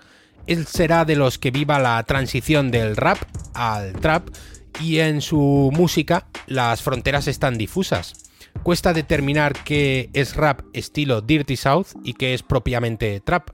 Él 0.49 0.67
será 0.67 1.05
de 1.05 1.15
los 1.15 1.39
que 1.39 1.53
viva 1.53 1.79
la 1.79 2.03
transición 2.03 2.73
del 2.73 2.97
rap 2.97 3.19
al 3.55 3.93
trap 3.93 4.27
y 4.81 4.99
en 4.99 5.21
su 5.21 5.71
música 5.73 6.27
las 6.49 6.83
fronteras 6.83 7.29
están 7.29 7.59
difusas. 7.59 8.32
Cuesta 8.63 8.93
determinar 8.93 9.55
qué 9.65 10.11
es 10.13 10.37
rap 10.37 10.63
estilo 10.73 11.21
Dirty 11.21 11.57
South 11.57 11.89
y 12.05 12.15
qué 12.15 12.35
es 12.35 12.43
propiamente 12.43 13.21
trap. 13.21 13.51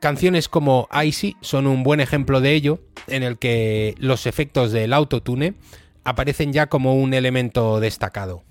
Canciones 0.00 0.48
como 0.48 0.88
Icy 1.02 1.36
son 1.40 1.66
un 1.66 1.82
buen 1.82 2.00
ejemplo 2.00 2.42
de 2.42 2.52
ello, 2.52 2.80
en 3.06 3.22
el 3.22 3.38
que 3.38 3.94
los 3.98 4.26
efectos 4.26 4.72
del 4.72 4.92
autotune 4.92 5.54
aparecen 6.04 6.52
ya 6.52 6.66
como 6.66 6.94
un 6.94 7.14
elemento 7.14 7.80
destacado. 7.80 8.42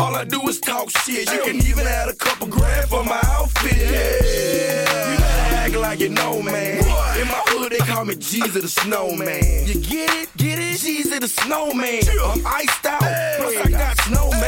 All 0.00 0.14
I 0.14 0.24
do 0.24 0.40
is 0.48 0.60
talk 0.60 0.90
shit. 0.90 1.28
You 1.32 1.42
can 1.42 1.56
even 1.56 1.84
add 1.84 2.08
a 2.08 2.14
couple 2.14 2.46
grand 2.46 2.88
for 2.88 3.02
my 3.04 3.20
outfit. 3.24 3.76
Yeah. 3.76 5.10
You 5.10 5.18
better 5.18 5.56
act 5.56 5.74
like 5.74 5.98
you 5.98 6.08
know, 6.10 6.40
man. 6.40 6.78
In 6.78 7.26
my 7.26 7.42
hood, 7.46 7.72
they 7.72 7.78
call 7.78 8.04
me 8.04 8.14
Jesus 8.14 8.62
the 8.62 8.68
Snowman. 8.68 9.66
You 9.66 9.74
get 9.80 10.08
it? 10.14 10.28
Get 10.36 10.60
it? 10.60 10.78
Jesus 10.78 11.18
the 11.18 11.26
Snowman. 11.26 12.02
I'm 12.22 12.46
iced 12.46 12.86
out. 12.86 13.00
Plus, 13.00 13.56
I 13.56 13.70
got 13.70 13.98
snowman. 14.02 14.40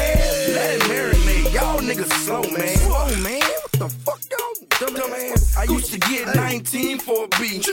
Let 0.55 0.77
it 0.77 0.83
marinate. 0.83 1.53
Y'all 1.53 1.81
niggas 1.81 2.13
slow, 2.25 2.43
man. 2.43 2.77
Slow, 2.77 3.09
man. 3.23 3.41
What 3.41 3.73
the 3.73 3.89
fuck, 3.89 4.21
y'all? 4.31 4.69
Dumb, 4.79 4.95
dumb 4.95 5.13
ass. 5.13 5.57
I 5.57 5.65
used 5.65 5.93
to 5.93 5.99
get 5.99 6.33
19 6.35 7.01
for 7.01 7.25
a 7.25 7.29
beat. 7.41 7.67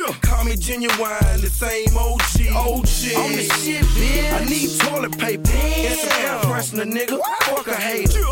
Me 0.48 0.56
genuine, 0.56 1.42
the 1.42 1.50
same 1.50 1.98
OG. 1.98 2.22
OG. 2.56 2.88
I'm 3.18 3.36
the 3.36 3.44
shit, 3.60 3.84
bitch. 3.84 4.34
I 4.34 4.46
need 4.46 4.80
toilet 4.80 5.18
paper. 5.18 5.52
And 5.52 6.00
some 6.00 6.12
air 6.22 6.40
freshener, 6.42 6.86
nigga. 6.86 7.20
Fuck 7.44 7.68
a 7.68 7.76
hater. 7.76 8.24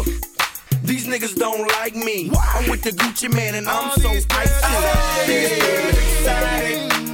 These 0.84 1.08
niggas 1.08 1.36
don't 1.36 1.68
like 1.80 1.96
me. 1.96 2.30
Why? 2.30 2.52
I'm 2.56 2.70
with 2.70 2.84
the 2.84 2.92
Gucci 2.92 3.34
man 3.34 3.56
and 3.56 3.68
I'm 3.68 3.92
so 4.00 4.10
icy. 4.10 5.28
These 5.28 5.62
girls 5.62 5.98
excited. 5.98 7.05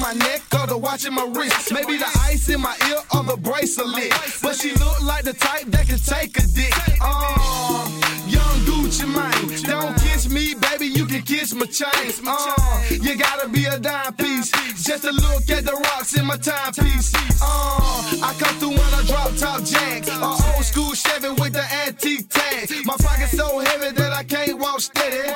My 0.00 0.12
neck 0.14 0.42
or 0.54 0.66
the 0.66 0.76
watch 0.76 1.04
in 1.04 1.14
my 1.14 1.24
wrist? 1.24 1.72
Maybe 1.72 1.96
the 1.98 2.08
ice 2.24 2.48
in 2.48 2.60
my 2.60 2.76
ear 2.88 2.98
or 3.14 3.22
the 3.22 3.36
bracelet. 3.36 4.12
But 4.42 4.56
she 4.56 4.72
look 4.72 5.02
like 5.02 5.24
the 5.24 5.34
type 5.34 5.66
that 5.66 5.86
can 5.86 5.98
take 5.98 6.36
a 6.38 6.46
dick. 6.56 6.74
Uh, 7.00 7.86
young 8.26 8.56
Gucci 8.66 9.06
man. 9.06 9.30
Don't 9.64 9.96
kiss 10.00 10.28
me, 10.28 10.54
baby. 10.54 10.86
You 10.86 11.04
can 11.06 11.22
kiss 11.22 11.52
my 11.54 11.66
chain. 11.66 12.12
Uh, 12.26 12.82
you 12.90 13.16
gotta 13.16 13.48
be 13.48 13.66
a 13.66 13.78
dime 13.78 14.14
piece. 14.14 14.50
Just 14.82 15.04
to 15.04 15.12
look 15.12 15.48
at 15.50 15.64
the 15.64 15.72
rocks 15.72 16.16
in 16.16 16.26
my 16.26 16.36
timepiece. 16.36 17.12
Uh, 17.42 18.20
I 18.22 18.34
come 18.38 18.56
through 18.58 18.70
when 18.70 18.94
I 18.94 19.02
drop 19.06 19.36
top 19.36 19.62
jacks. 19.64 20.08
A 20.08 20.24
old 20.24 20.64
school 20.64 20.94
Chevy 20.94 21.28
with 21.30 21.52
the 21.52 21.64
antique 21.86 22.28
tag. 22.28 22.70
My 22.84 22.96
pocket's 22.98 23.36
so 23.36 23.58
heavy 23.58 23.90
that 23.94 24.12
I 24.12 24.24
can't 24.24 24.58
walk 24.58 24.80
steady. 24.80 25.28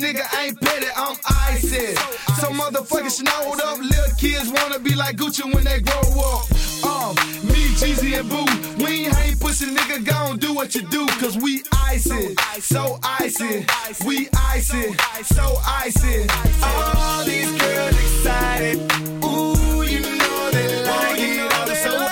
Nigga 0.00 0.24
ain't 0.40 0.60
petty. 0.60 0.86
I'm 0.96 1.16
icy. 1.50 1.94
So 2.40 2.50
motherfucking 2.50 3.10
snowed 3.10 3.60
up. 3.60 3.78
Little 3.78 4.14
kids 4.16 4.50
wanna 4.50 4.78
be 4.78 4.94
like 4.94 5.16
Gucci 5.16 5.44
when 5.52 5.64
they 5.64 5.80
grow 5.80 6.00
up. 6.00 6.44
Um, 6.84 7.14
me, 7.46 7.68
Jeezy, 7.78 8.18
and 8.18 8.28
Boo. 8.28 8.46
We 8.84 9.04
ain't 9.06 9.14
hang 9.14 9.36
pussy, 9.38 9.66
nigga. 9.66 10.04
Gon' 10.04 10.38
do 10.38 10.54
what 10.54 10.74
you 10.74 10.82
do, 10.82 11.06
cause 11.20 11.36
we 11.36 11.62
icy. 11.86 12.36
So 12.60 12.98
icy. 13.02 13.66
We 14.06 14.28
icy. 14.52 14.94
So 15.24 15.58
icy. 15.66 16.26
All 16.62 17.24
these 17.24 17.50
girls 17.60 17.94
excited. 17.96 18.78
Ooh, 19.24 19.82
you 19.82 20.00
know 20.00 20.50
they 20.52 20.68
like 20.84 21.18
it. 21.18 21.52
I'm 21.54 21.68
so 21.74 22.08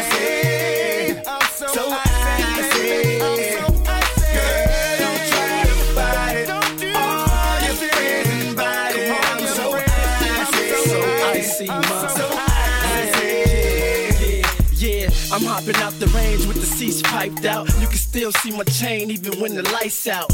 icy. 0.00 1.22
So 1.74 1.90
icy. 1.90 2.07
I'm 15.38 15.47
hopping 15.68 15.82
out 15.82 15.92
the 16.00 16.06
range 16.16 16.46
with 16.46 16.60
the 16.60 16.66
seats 16.66 17.02
piped 17.02 17.44
out. 17.44 17.68
You 17.80 17.86
can 17.86 17.96
still 17.96 18.32
see 18.32 18.50
my 18.50 18.64
chain 18.64 19.10
even 19.10 19.38
when 19.40 19.54
the 19.54 19.62
lights 19.70 20.06
out. 20.06 20.28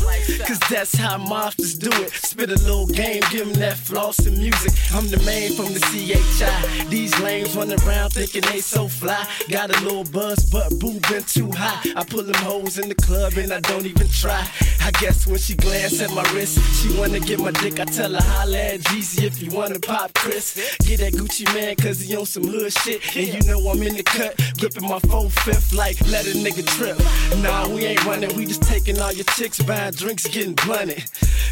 Cause 0.46 0.58
that's 0.70 0.94
how 0.94 1.18
monsters 1.18 1.74
do 1.74 1.90
it. 2.02 2.10
Spit 2.12 2.50
a 2.50 2.54
little 2.54 2.86
game, 2.86 3.22
give 3.30 3.46
them 3.46 3.54
that 3.60 3.76
floss 3.76 4.18
and 4.26 4.36
music. 4.36 4.72
I'm 4.92 5.08
the 5.08 5.18
main 5.24 5.52
from 5.54 5.72
the 5.72 5.80
CHI. 5.80 6.84
These 6.88 7.18
lames 7.20 7.56
run 7.56 7.72
around 7.72 8.10
thinking 8.10 8.42
they 8.42 8.60
so 8.60 8.88
fly. 8.88 9.26
Got 9.48 9.70
a 9.70 9.80
little 9.82 10.04
buzz, 10.04 10.44
but 10.50 10.78
boo 10.78 11.00
been 11.08 11.24
too 11.24 11.50
high. 11.50 11.80
I 11.96 12.04
pull 12.04 12.22
them 12.22 12.34
hoes 12.34 12.78
in 12.78 12.88
the 12.88 12.94
club 12.94 13.34
and 13.36 13.52
I 13.52 13.60
don't 13.60 13.86
even 13.86 14.08
try. 14.08 14.46
I 14.82 14.90
guess 14.92 15.26
when 15.26 15.38
she 15.38 15.54
glance 15.54 16.00
at 16.00 16.10
my 16.10 16.22
wrist, 16.34 16.58
she 16.80 16.96
wanna 16.98 17.20
get 17.20 17.40
my 17.40 17.50
dick. 17.50 17.80
I 17.80 17.84
tell 17.84 18.12
her 18.12 18.22
holla 18.22 18.58
at 18.58 18.80
Jeezy 18.80 19.24
if 19.24 19.42
you 19.42 19.50
wanna 19.50 19.80
pop 19.80 20.12
Chris. 20.14 20.54
Get 20.86 21.00
that 21.00 21.14
Gucci 21.14 21.52
man 21.54 21.74
cause 21.76 22.00
he 22.00 22.16
on 22.16 22.26
some 22.26 22.44
hood 22.44 22.72
shit. 22.72 23.00
And 23.16 23.26
you 23.26 23.50
know 23.50 23.58
I'm 23.68 23.82
in 23.82 23.96
the 23.96 24.02
cut, 24.02 24.38
gripping 24.58 24.88
my 24.88 25.00
four 25.30 25.54
fifth 25.54 25.72
like 25.72 26.00
let 26.08 26.26
a 26.26 26.30
nigga 26.30 26.66
trip. 26.66 26.98
Nah, 27.42 27.68
we 27.68 27.84
ain't 27.84 28.04
running, 28.04 28.34
we 28.36 28.46
just 28.46 28.62
taking 28.62 28.98
all 29.00 29.12
your 29.12 29.24
chicks, 29.36 29.62
buying 29.62 29.92
drinks, 29.92 30.26
getting 30.26 30.54
blunted. 30.54 31.04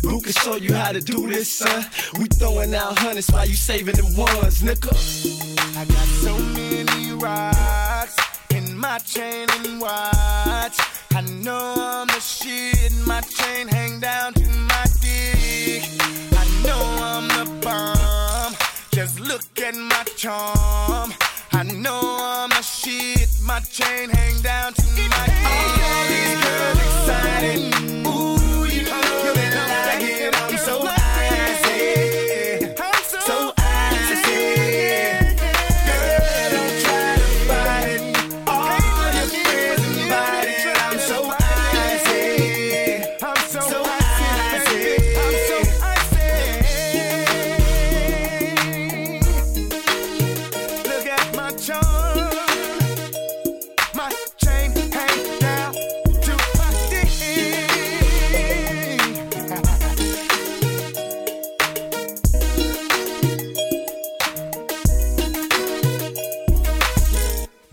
Who 0.02 0.20
can 0.20 0.32
show 0.32 0.56
you 0.56 0.74
how 0.74 0.92
to 0.92 1.00
do 1.00 1.28
this, 1.28 1.50
son? 1.52 1.84
We 2.18 2.26
throwing 2.26 2.74
out 2.74 2.98
hundreds 2.98 3.30
while 3.30 3.46
you 3.46 3.54
saving 3.54 3.96
them 3.96 4.16
ones, 4.16 4.62
nigga. 4.62 4.92
I 5.76 5.84
got 5.84 6.08
so 6.24 6.38
many 6.38 7.12
rocks 7.12 8.16
in 8.50 8.76
my 8.76 8.98
chain 8.98 9.48
and 9.50 9.80
watch. 9.80 10.78
I 11.14 11.20
know 11.42 11.74
I'm 11.76 12.06
the 12.08 12.20
shit. 12.20 12.92
My 13.06 13.20
chain 13.20 13.68
hang 13.68 14.00
down 14.00 14.34
to 14.34 14.48
my 14.48 14.84
dick. 15.00 15.82
I 16.32 16.44
know 16.64 16.82
I'm 17.00 17.28
the 17.28 17.60
bomb. 17.60 18.54
Just 18.92 19.20
look 19.20 19.42
at 19.58 19.74
my 19.74 20.04
charm. 20.16 21.12
I 21.54 21.64
know 21.64 22.00
I'm 22.02 22.48
the 22.48 22.61
shit. 22.85 23.28
My 23.43 23.61
chain 23.61 24.11
hang 24.11 24.41
down 24.43 24.72
to 24.74 24.83
my 24.83 25.26
dick. 25.26 25.83
All 25.91 26.05
these 26.09 26.45
girls 26.45 26.78
excited. 26.78 28.01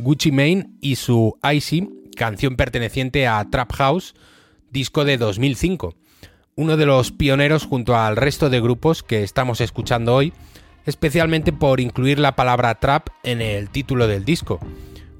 Gucci 0.09 0.31
Mane 0.31 0.71
y 0.81 0.95
su 0.95 1.37
Icy, 1.43 1.87
canción 2.17 2.55
perteneciente 2.55 3.27
a 3.27 3.45
Trap 3.47 3.71
House, 3.73 4.15
disco 4.71 5.05
de 5.05 5.19
2005. 5.19 5.93
Uno 6.55 6.77
de 6.77 6.87
los 6.87 7.11
pioneros 7.11 7.67
junto 7.67 7.95
al 7.95 8.15
resto 8.15 8.49
de 8.49 8.59
grupos 8.59 9.03
que 9.03 9.21
estamos 9.21 9.61
escuchando 9.61 10.15
hoy, 10.15 10.33
especialmente 10.87 11.53
por 11.53 11.79
incluir 11.79 12.17
la 12.17 12.35
palabra 12.35 12.79
trap 12.79 13.09
en 13.21 13.39
el 13.39 13.69
título 13.69 14.07
del 14.07 14.25
disco. 14.25 14.59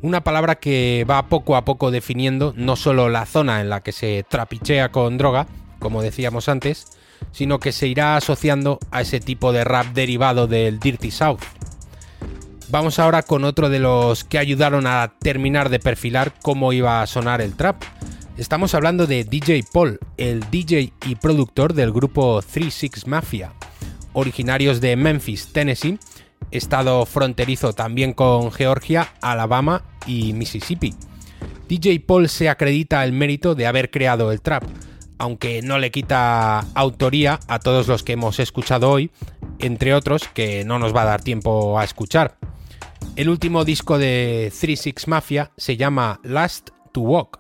Una 0.02 0.24
palabra 0.24 0.56
que 0.56 1.06
va 1.08 1.28
poco 1.28 1.56
a 1.56 1.66
poco 1.66 1.92
definiendo 1.92 2.56
no 2.58 2.76
solo 2.76 3.10
la 3.10 3.28
zona 3.28 3.62
en 3.62 3.70
la 3.70 3.82
que 3.82 3.92
se 3.92 4.26
trapichea 4.28 4.92
con 4.92 5.20
droga, 5.20 5.46
como 5.78 6.02
decíamos 6.02 6.50
antes, 6.50 6.88
sino 7.32 7.60
que 7.60 7.74
se 7.74 7.88
irá 7.88 8.18
asociando 8.18 8.80
a 8.90 9.02
ese 9.02 9.20
tipo 9.20 9.52
de 9.52 9.66
rap 9.66 9.86
derivado 9.94 10.48
del 10.48 10.80
Dirty 10.80 11.12
South. 11.12 11.59
Vamos 12.72 13.00
ahora 13.00 13.24
con 13.24 13.46
otro 13.46 13.68
de 13.68 13.80
los 13.80 14.24
que 14.24 14.38
ayudaron 14.38 14.86
a 14.86 15.14
terminar 15.18 15.70
de 15.70 15.80
perfilar 15.80 16.36
cómo 16.44 16.72
iba 16.72 17.02
a 17.02 17.08
sonar 17.08 17.42
el 17.42 17.56
trap. 17.56 17.82
Estamos 18.38 18.76
hablando 18.76 19.08
de 19.08 19.24
DJ 19.24 19.64
Paul, 19.74 20.00
el 20.18 20.48
DJ 20.52 20.94
y 21.08 21.16
productor 21.16 21.74
del 21.74 21.92
grupo 21.92 22.44
36 22.44 23.08
Mafia, 23.08 23.54
originarios 24.14 24.82
de 24.82 24.96
Memphis, 24.96 25.52
Tennessee, 25.52 25.98
estado 26.52 27.08
fronterizo 27.08 27.74
también 27.74 28.14
con 28.14 28.52
Georgia, 28.52 29.14
Alabama 29.20 29.82
y 30.06 30.34
Mississippi. 30.34 30.94
DJ 31.68 32.02
Paul 32.02 32.30
se 32.30 32.50
acredita 32.50 33.04
el 33.04 33.14
mérito 33.14 33.56
de 33.56 33.66
haber 33.66 33.90
creado 33.90 34.32
el 34.32 34.42
trap, 34.42 34.64
aunque 35.18 35.64
no 35.64 35.80
le 35.80 35.90
quita 35.90 36.60
autoría 36.76 37.40
a 37.48 37.58
todos 37.58 37.88
los 37.88 38.04
que 38.04 38.14
hemos 38.14 38.40
escuchado 38.40 38.92
hoy, 38.92 39.10
entre 39.58 39.96
otros 39.96 40.28
que 40.28 40.64
no 40.66 40.78
nos 40.78 40.96
va 40.96 41.02
a 41.02 41.06
dar 41.06 41.24
tiempo 41.24 41.80
a 41.80 41.84
escuchar. 41.84 42.38
El 43.16 43.30
último 43.30 43.66
disco 43.66 43.98
de 43.98 44.52
36 44.58 45.08
Mafia 45.08 45.52
se 45.58 45.78
llama 45.78 46.20
Last 46.24 46.70
to 46.92 47.02
Walk. 47.02 47.40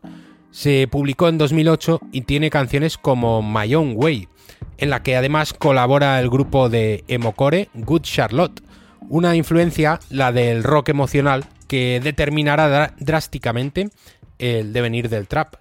Se 0.51 0.88
publicó 0.88 1.28
en 1.30 1.38
2008 1.38 2.01
y 2.12 2.22
tiene 2.22 2.49
canciones 2.49 2.97
como 2.97 3.41
My 3.41 3.74
Own 3.76 3.93
Way, 3.95 4.28
en 4.78 4.89
la 4.89 5.03
que 5.03 5.16
además 5.16 5.53
colabora 5.53 6.20
el 6.20 6.30
grupo 6.30 6.70
de 6.70 7.03
emocore 7.07 7.70
Good 7.74 8.01
Charlotte, 8.01 8.62
una 9.10 9.36
influencia, 9.36 9.99
la 10.10 10.32
del 10.32 10.64
rock 10.64 10.89
emocional, 10.89 11.45
que 11.68 11.99
determinará 12.03 12.93
drásticamente 12.99 13.89
el 14.39 14.74
devenir 14.74 15.10
del 15.10 15.28
trap. 15.28 15.55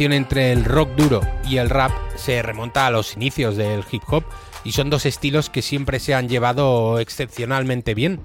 Entre 0.00 0.50
el 0.50 0.64
rock 0.64 0.90
duro 0.96 1.20
y 1.48 1.58
el 1.58 1.70
rap 1.70 1.92
se 2.16 2.42
remonta 2.42 2.86
a 2.86 2.90
los 2.90 3.14
inicios 3.14 3.56
del 3.56 3.84
hip 3.90 4.02
hop 4.08 4.24
y 4.64 4.72
son 4.72 4.90
dos 4.90 5.06
estilos 5.06 5.50
que 5.50 5.62
siempre 5.62 6.00
se 6.00 6.14
han 6.14 6.28
llevado 6.28 6.98
excepcionalmente 6.98 7.94
bien. 7.94 8.20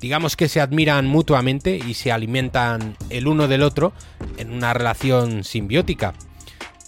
Digamos 0.00 0.36
que 0.36 0.48
se 0.48 0.60
admiran 0.60 1.06
mutuamente 1.06 1.76
y 1.76 1.94
se 1.94 2.12
alimentan 2.12 2.96
el 3.10 3.26
uno 3.26 3.48
del 3.48 3.64
otro 3.64 3.92
en 4.36 4.52
una 4.52 4.72
relación 4.72 5.42
simbiótica. 5.42 6.14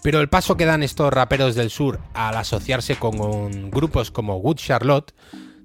Pero 0.02 0.20
el 0.20 0.28
paso 0.28 0.56
que 0.56 0.64
dan 0.64 0.84
estos 0.84 1.12
raperos 1.12 1.56
del 1.56 1.70
sur 1.70 2.00
al 2.14 2.36
asociarse 2.36 2.96
con 2.96 3.70
grupos 3.70 4.12
como 4.12 4.38
Good 4.38 4.56
Charlotte 4.56 5.12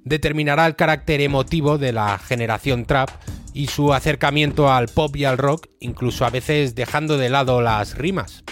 determinará 0.03 0.66
el 0.66 0.76
carácter 0.76 1.22
emotivo 1.22 1.78
de 1.78 1.93
la 1.93 2.18
generación 2.18 2.86
trap 2.86 3.09
y 3.56 3.68
su 3.68 3.93
acercamiento 3.93 4.70
al 4.70 4.89
pop 4.89 5.16
y 5.16 5.24
al 5.24 5.38
rock, 5.38 5.68
incluso 5.80 6.26
a 6.26 6.30
veces 6.30 6.76
dejando 6.76 7.18
de 7.18 7.30
lado 7.30 7.62
las 7.62 7.97
rimas. 7.97 8.43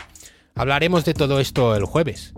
Hablaremos 0.55 1.03
de 1.03 1.13
todo 1.13 1.41
esto 1.41 1.75
el 1.75 1.83
jueves. 1.83 2.33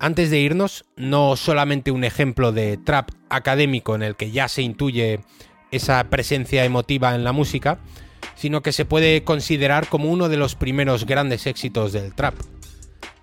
Antes 0.00 0.28
de 0.30 0.40
irnos, 0.40 0.84
no 0.96 1.36
solamente 1.36 1.92
un 1.92 2.02
ejemplo 2.02 2.50
de 2.50 2.78
trap 2.78 3.10
académico 3.28 3.94
en 3.94 4.02
el 4.02 4.16
que 4.16 4.32
ya 4.32 4.48
se 4.48 4.62
intuye 4.62 5.20
esa 5.70 6.02
presencia 6.10 6.64
emotiva 6.64 7.14
en 7.14 7.22
la 7.22 7.30
música, 7.30 7.78
sino 8.34 8.60
que 8.60 8.72
se 8.72 8.84
puede 8.84 9.22
considerar 9.22 9.86
como 9.86 10.10
uno 10.10 10.28
de 10.28 10.36
los 10.36 10.56
primeros 10.56 11.06
grandes 11.06 11.46
éxitos 11.46 11.92
del 11.92 12.12
trap. 12.16 12.34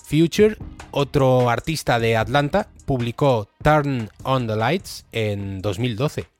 Future, 0.02 0.56
otro 0.92 1.50
artista 1.50 2.00
de 2.00 2.16
Atlanta, 2.16 2.70
publicó 2.86 3.50
Turn 3.62 4.10
on 4.24 4.48
the 4.48 4.56
Lights 4.56 5.06
en 5.12 5.62
2012. 5.62 6.37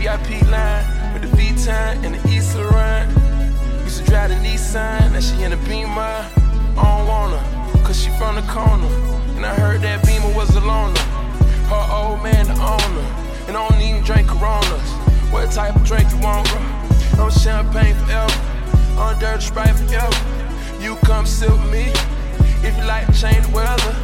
VIP 0.00 0.40
line 0.48 1.12
with 1.12 1.20
the 1.20 1.36
V-Time 1.36 2.02
and 2.04 2.14
the 2.14 2.28
East 2.30 2.56
run. 2.56 3.06
Used 3.84 3.98
to 3.98 4.04
drive 4.06 4.30
the 4.30 4.36
Nissan, 4.36 5.12
now 5.12 5.20
she 5.20 5.42
in 5.42 5.50
the 5.50 5.58
Beamer. 5.68 5.92
I 6.00 6.74
don't 6.74 7.06
want 7.06 7.36
her, 7.36 7.84
cause 7.84 8.02
she 8.02 8.08
from 8.16 8.36
the 8.36 8.42
corner. 8.48 8.86
And 9.36 9.44
I 9.44 9.54
heard 9.54 9.82
that 9.82 10.02
Beamer 10.06 10.34
was 10.34 10.56
a 10.56 10.60
loner. 10.60 10.98
Her 11.68 11.84
old 11.92 12.22
man, 12.22 12.46
the 12.46 12.54
owner. 12.54 13.06
And 13.46 13.58
I 13.58 13.68
don't 13.68 13.78
even 13.82 14.02
drink 14.02 14.28
Coronas. 14.28 14.90
What 15.30 15.50
type 15.50 15.76
of 15.76 15.84
drink 15.84 16.10
you 16.10 16.18
want, 16.20 16.48
bro? 16.48 16.60
I'm 17.22 17.30
champagne 17.30 17.94
forever. 17.96 18.32
On 18.96 19.18
dirty 19.18 19.42
sprite 19.42 19.76
forever. 19.76 20.16
You 20.80 20.96
come 21.04 21.26
sit 21.26 21.50
with 21.50 21.70
me. 21.70 21.92
If 22.66 22.74
you 22.78 22.84
like 22.84 23.04
to 23.04 23.12
change 23.12 23.46
the 23.46 23.52
weather. 23.52 23.94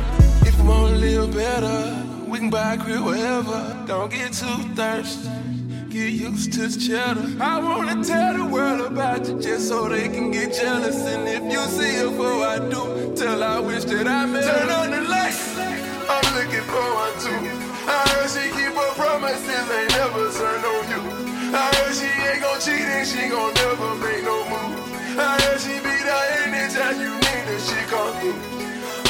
If 0.46 0.58
you 0.58 0.64
wanna 0.64 0.96
live 0.96 1.32
better, 1.32 2.04
we 2.28 2.36
can 2.38 2.50
buy 2.50 2.74
a 2.74 2.78
crib 2.78 3.02
wherever. 3.02 3.84
Don't 3.86 4.10
get 4.10 4.34
too 4.34 4.58
thirsty. 4.76 5.45
Get 5.96 6.12
used 6.12 6.52
to 6.52 6.68
the 6.68 6.78
cheddar. 6.78 7.24
I 7.40 7.58
wanna 7.58 8.04
tell 8.04 8.36
the 8.36 8.44
world 8.44 8.82
about 8.82 9.26
you 9.26 9.40
just 9.40 9.66
so 9.68 9.88
they 9.88 10.10
can 10.10 10.30
get 10.30 10.52
jealous. 10.52 11.00
And 11.08 11.26
if 11.26 11.40
you 11.50 11.62
see 11.72 11.96
her 11.96 12.10
before 12.10 12.44
I 12.44 12.58
do, 12.68 13.16
tell 13.16 13.42
I 13.42 13.58
wish 13.60 13.84
that 13.84 14.06
I 14.06 14.26
met 14.26 14.44
Turn 14.44 14.68
on 14.68 14.90
the 14.90 15.00
lights. 15.08 15.56
I'm 15.56 16.26
looking 16.36 16.66
for 16.68 16.84
one 17.00 17.16
too. 17.16 17.40
I 17.88 18.04
heard 18.12 18.28
she 18.28 18.44
keep 18.52 18.76
her 18.76 18.92
promises, 18.92 19.48
ain't 19.48 19.88
never 19.96 20.28
turn 20.36 20.60
on 20.68 20.84
you. 20.92 21.00
I 21.56 21.64
heard 21.64 21.94
she 21.96 22.12
ain't 22.28 22.44
gon' 22.44 22.60
cheat 22.60 22.84
and 22.92 23.08
she 23.08 23.32
gon' 23.32 23.54
never 23.56 23.96
make 23.96 24.20
no 24.20 24.36
move. 24.52 24.76
I 25.16 25.40
heard 25.48 25.60
she 25.64 25.80
be 25.80 25.96
there 25.96 26.28
anytime 26.44 27.00
you 27.00 27.16
need 27.24 27.48
her, 27.48 27.60
she 27.64 27.80
come 27.88 28.12
through. 28.20 28.36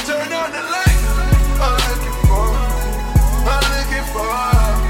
Turn 0.07 0.31
on 0.31 0.49
the 0.55 0.63
lights. 0.71 1.03
I'm 1.59 1.83
looking 1.83 2.19
for, 2.31 2.47
I'm 3.43 3.67
looking 3.75 4.07
for, 4.15 4.86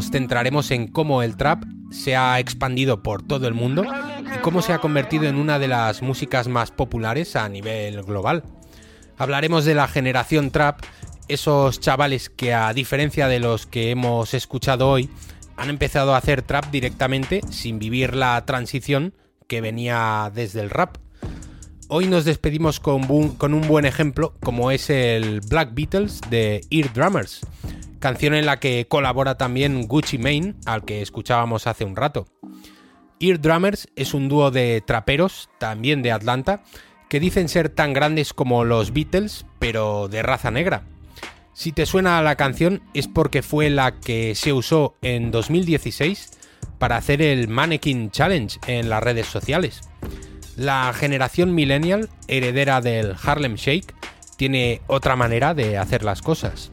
nos 0.00 0.10
centraremos 0.10 0.70
en 0.70 0.88
cómo 0.88 1.22
el 1.22 1.36
trap 1.36 1.62
se 1.90 2.16
ha 2.16 2.40
expandido 2.40 3.02
por 3.02 3.22
todo 3.22 3.46
el 3.46 3.52
mundo 3.52 3.84
y 4.34 4.38
cómo 4.38 4.62
se 4.62 4.72
ha 4.72 4.78
convertido 4.78 5.24
en 5.24 5.36
una 5.36 5.58
de 5.58 5.68
las 5.68 6.00
músicas 6.00 6.48
más 6.48 6.70
populares 6.70 7.36
a 7.36 7.46
nivel 7.50 8.02
global. 8.04 8.42
Hablaremos 9.18 9.66
de 9.66 9.74
la 9.74 9.88
generación 9.88 10.52
trap, 10.52 10.80
esos 11.28 11.80
chavales 11.80 12.30
que 12.30 12.54
a 12.54 12.72
diferencia 12.72 13.28
de 13.28 13.40
los 13.40 13.66
que 13.66 13.90
hemos 13.90 14.32
escuchado 14.32 14.88
hoy, 14.88 15.10
han 15.58 15.68
empezado 15.68 16.14
a 16.14 16.16
hacer 16.16 16.40
trap 16.40 16.70
directamente 16.70 17.42
sin 17.50 17.78
vivir 17.78 18.16
la 18.16 18.42
transición 18.46 19.12
que 19.48 19.60
venía 19.60 20.32
desde 20.34 20.62
el 20.62 20.70
rap. 20.70 20.96
Hoy 21.88 22.06
nos 22.06 22.24
despedimos 22.24 22.80
con, 22.80 23.04
un 23.10 23.68
buen 23.68 23.84
ejemplo 23.84 24.32
como 24.40 24.70
es 24.70 24.88
el 24.88 25.42
Black 25.42 25.74
Beatles 25.74 26.22
de 26.30 26.62
Ear 26.70 26.90
Drummers, 26.94 27.42
canción 28.00 28.34
en 28.34 28.46
la 28.46 28.58
que 28.58 28.86
colabora 28.88 29.36
también 29.36 29.86
Gucci 29.86 30.18
Mane, 30.18 30.54
al 30.66 30.84
que 30.84 31.02
escuchábamos 31.02 31.66
hace 31.66 31.84
un 31.84 31.94
rato. 31.94 32.26
Ear 33.20 33.40
Drummers 33.40 33.88
es 33.94 34.14
un 34.14 34.28
dúo 34.28 34.50
de 34.50 34.82
traperos, 34.84 35.50
también 35.58 36.02
de 36.02 36.10
Atlanta, 36.10 36.64
que 37.08 37.20
dicen 37.20 37.48
ser 37.48 37.68
tan 37.68 37.92
grandes 37.92 38.32
como 38.32 38.64
los 38.64 38.92
Beatles, 38.92 39.44
pero 39.58 40.08
de 40.08 40.22
raza 40.22 40.50
negra. 40.50 40.84
Si 41.52 41.72
te 41.72 41.84
suena 41.84 42.22
la 42.22 42.36
canción 42.36 42.82
es 42.94 43.06
porque 43.06 43.42
fue 43.42 43.68
la 43.68 44.00
que 44.00 44.34
se 44.34 44.52
usó 44.54 44.96
en 45.02 45.30
2016 45.30 46.30
para 46.78 46.96
hacer 46.96 47.20
el 47.20 47.48
Mannequin 47.48 48.10
Challenge 48.10 48.58
en 48.66 48.88
las 48.88 49.02
redes 49.02 49.26
sociales. 49.26 49.82
La 50.56 50.92
generación 50.94 51.54
millennial, 51.54 52.08
heredera 52.28 52.80
del 52.80 53.14
Harlem 53.22 53.56
Shake, 53.56 53.94
tiene 54.36 54.80
otra 54.86 55.16
manera 55.16 55.52
de 55.52 55.76
hacer 55.76 56.02
las 56.02 56.22
cosas. 56.22 56.72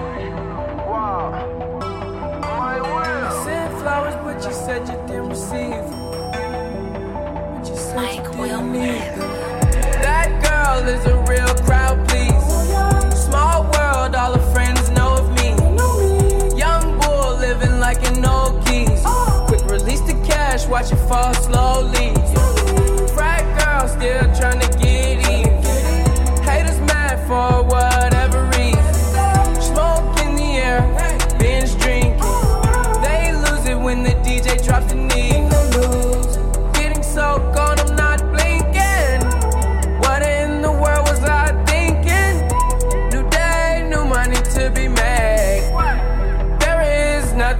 What 4.41 4.49
you 4.49 4.55
said 4.55 4.87
you 4.87 4.95
didn't 5.05 5.29
receive. 5.29 5.85
What 7.53 7.69
you 7.69 7.75
said 7.75 7.95
Mike 7.95 8.25
you 8.25 8.45
didn't 8.45 8.71
need. 8.71 9.13
That 10.01 10.29
girl 10.41 10.89
is 10.89 11.05
a 11.05 11.15
real 11.29 11.53
crowd, 11.63 12.09
please. 12.09 12.45
Small 13.23 13.65
world, 13.65 14.15
all 14.15 14.33
her 14.33 14.51
friends 14.51 14.89
know 14.97 15.13
of 15.13 15.29
me. 15.37 15.49
Young 16.57 16.99
bull 17.01 17.37
living 17.37 17.79
like 17.79 18.03
an 18.09 18.25
old 18.25 18.65
geese. 18.65 19.05
Quick 19.45 19.63
release 19.69 20.01
the 20.01 20.19
cash, 20.25 20.65
watch 20.65 20.91
it 20.91 20.95
fall 21.07 21.35
slowly. 21.35 22.20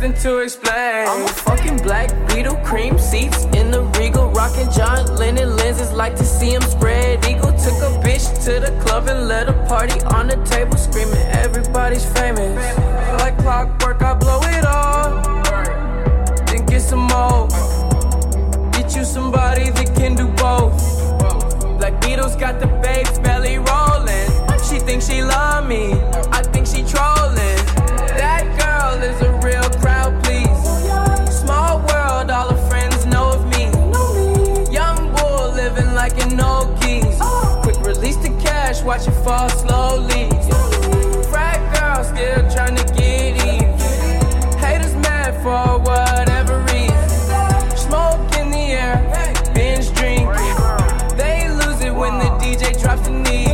But 0.01 0.15
to 0.21 0.39
explain. 0.39 1.07
I'm 1.07 1.25
a 1.25 1.27
fucking 1.27 1.77
black 1.83 2.09
beetle, 2.27 2.55
cream 2.65 2.97
seats 2.97 3.43
in 3.53 3.69
the 3.69 3.83
regal, 3.99 4.31
rocking 4.31 4.67
John 4.71 5.05
Lennon 5.15 5.55
lenses. 5.57 5.91
Like 5.91 6.15
to 6.15 6.23
see 6.23 6.55
him 6.55 6.63
spread 6.63 7.23
eagle. 7.23 7.51
Took 7.51 7.77
a 7.85 7.91
bitch 8.01 8.43
to 8.45 8.59
the 8.59 8.75
club 8.83 9.07
and 9.09 9.27
let 9.27 9.47
a 9.47 9.53
party 9.67 10.01
on 10.05 10.25
the 10.25 10.37
table, 10.43 10.75
screaming 10.75 11.21
everybody's 11.43 12.03
famous. 12.03 12.57
Like 13.21 13.37
clockwork, 13.37 14.01
I 14.01 14.15
blow 14.15 14.39
it 14.41 14.65
all. 14.65 15.21
Then 16.47 16.65
get 16.65 16.81
some 16.81 17.01
more. 17.01 17.47
Get 18.71 18.95
you 18.95 19.05
somebody 19.05 19.69
that 19.69 19.93
can 19.95 20.15
do 20.15 20.27
both. 20.29 20.81
Black 21.77 22.01
Beatles 22.01 22.39
got 22.39 22.59
the 22.59 22.65
babes 22.81 23.19
belly 23.19 23.59
rolling. 23.59 24.29
She 24.67 24.79
thinks 24.79 25.07
she 25.07 25.21
love 25.21 25.67
me. 25.67 25.93
Fall 39.31 39.49
slowly. 39.49 40.27
Frat 41.31 41.61
girl 41.73 42.03
still 42.03 42.41
trying 42.53 42.75
to 42.75 42.85
get 42.93 43.31
even. 43.47 43.77
Haters 44.59 44.95
mad 45.05 45.31
for 45.43 45.63
whatever 45.89 46.55
reason. 46.71 47.09
Smoke 47.85 48.27
in 48.39 48.51
the 48.51 48.65
air, 48.83 48.97
binge 49.55 49.87
drinking. 49.93 50.27
They 51.21 51.37
lose 51.61 51.79
it 51.87 51.93
when 52.01 52.13
the 52.19 52.29
DJ 52.43 52.63
drops 52.81 53.03
the 53.07 53.13
knee. 53.23 53.51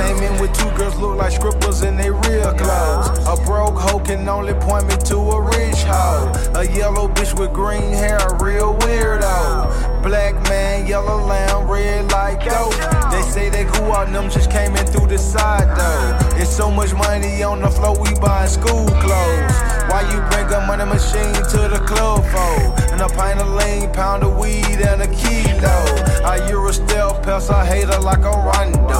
Came 0.00 0.20
in 0.28 0.34
with 0.40 0.52
two 0.52 0.70
girls 0.76 0.96
look 0.96 1.16
like 1.16 1.32
scribbles 1.32 1.82
in 1.82 1.96
their 1.96 2.12
real 2.12 2.52
clothes. 2.52 3.08
A 3.32 3.36
broke 3.46 3.78
hoe 3.78 4.00
can 4.00 4.28
only 4.28 4.54
point 4.66 4.86
me 4.86 4.96
to 5.10 5.16
a 5.36 5.40
rich 5.40 5.80
hoe. 5.92 6.30
A 6.60 6.64
yellow 6.78 7.08
bitch 7.08 7.32
with 7.38 7.52
green 7.54 7.92
hair, 8.02 8.18
a 8.18 8.44
real 8.44 8.74
weirdo. 8.80 10.02
Black 10.02 10.34
man, 10.50 10.86
yellow 10.86 11.24
lamb, 11.24 11.70
red 11.70 12.12
like 12.12 12.44
dope. 12.44 12.99
Say 13.30 13.48
they 13.48 13.64
cool 13.64 13.92
out, 13.92 14.12
them 14.12 14.28
just 14.28 14.50
came 14.50 14.74
in 14.74 14.84
through 14.86 15.06
the 15.06 15.16
side 15.16 15.68
though. 15.78 16.36
It's 16.36 16.50
so 16.50 16.68
much 16.68 16.92
money 16.92 17.44
on 17.44 17.60
the 17.62 17.70
floor, 17.70 17.96
we 17.96 18.12
buying 18.18 18.48
school 18.48 18.86
clothes. 18.86 19.56
Why 19.86 20.02
you 20.10 20.20
bring 20.30 20.50
a 20.52 20.66
money 20.66 20.84
machine 20.84 21.34
to 21.34 21.68
the 21.70 21.80
club 21.86 22.24
for? 22.26 22.92
And 22.92 23.00
a 23.00 23.08
pint 23.08 23.40
of 23.40 23.48
lean, 23.54 23.88
pound 23.92 24.24
of 24.24 24.36
weed, 24.36 24.80
and 24.82 25.02
a 25.02 25.06
kilo. 25.06 25.78
I 26.26 26.44
Euro 26.50 26.72
stealth 26.72 27.22
pest, 27.22 27.50
I 27.52 27.64
hate 27.64 27.86
her 27.86 28.00
like 28.00 28.24
a 28.24 28.34
rondo. 28.34 28.98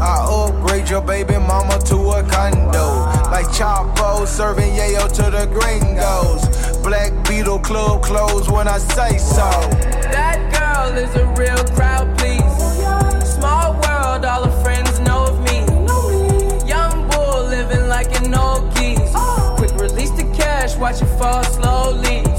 I 0.00 0.26
upgrade 0.28 0.90
your 0.90 1.00
baby 1.00 1.38
mama 1.38 1.78
to 1.86 1.96
a 2.10 2.22
condo. 2.22 3.08
Like 3.30 3.46
Chapo 3.46 4.26
serving 4.26 4.74
yayo 4.74 5.08
to 5.08 5.30
the 5.30 5.46
gringos. 5.46 6.44
Black 6.82 7.12
Beetle 7.26 7.60
club 7.60 8.02
closed 8.02 8.50
when 8.50 8.68
I 8.68 8.76
say 8.76 9.16
so. 9.16 9.48
That 10.12 10.38
girl 10.52 10.96
is 10.96 11.14
a 11.16 11.26
real 11.40 11.64
crowd, 11.74 12.19
watch 20.80 21.02
it 21.02 21.06
fall 21.18 21.44
slowly. 21.44 22.29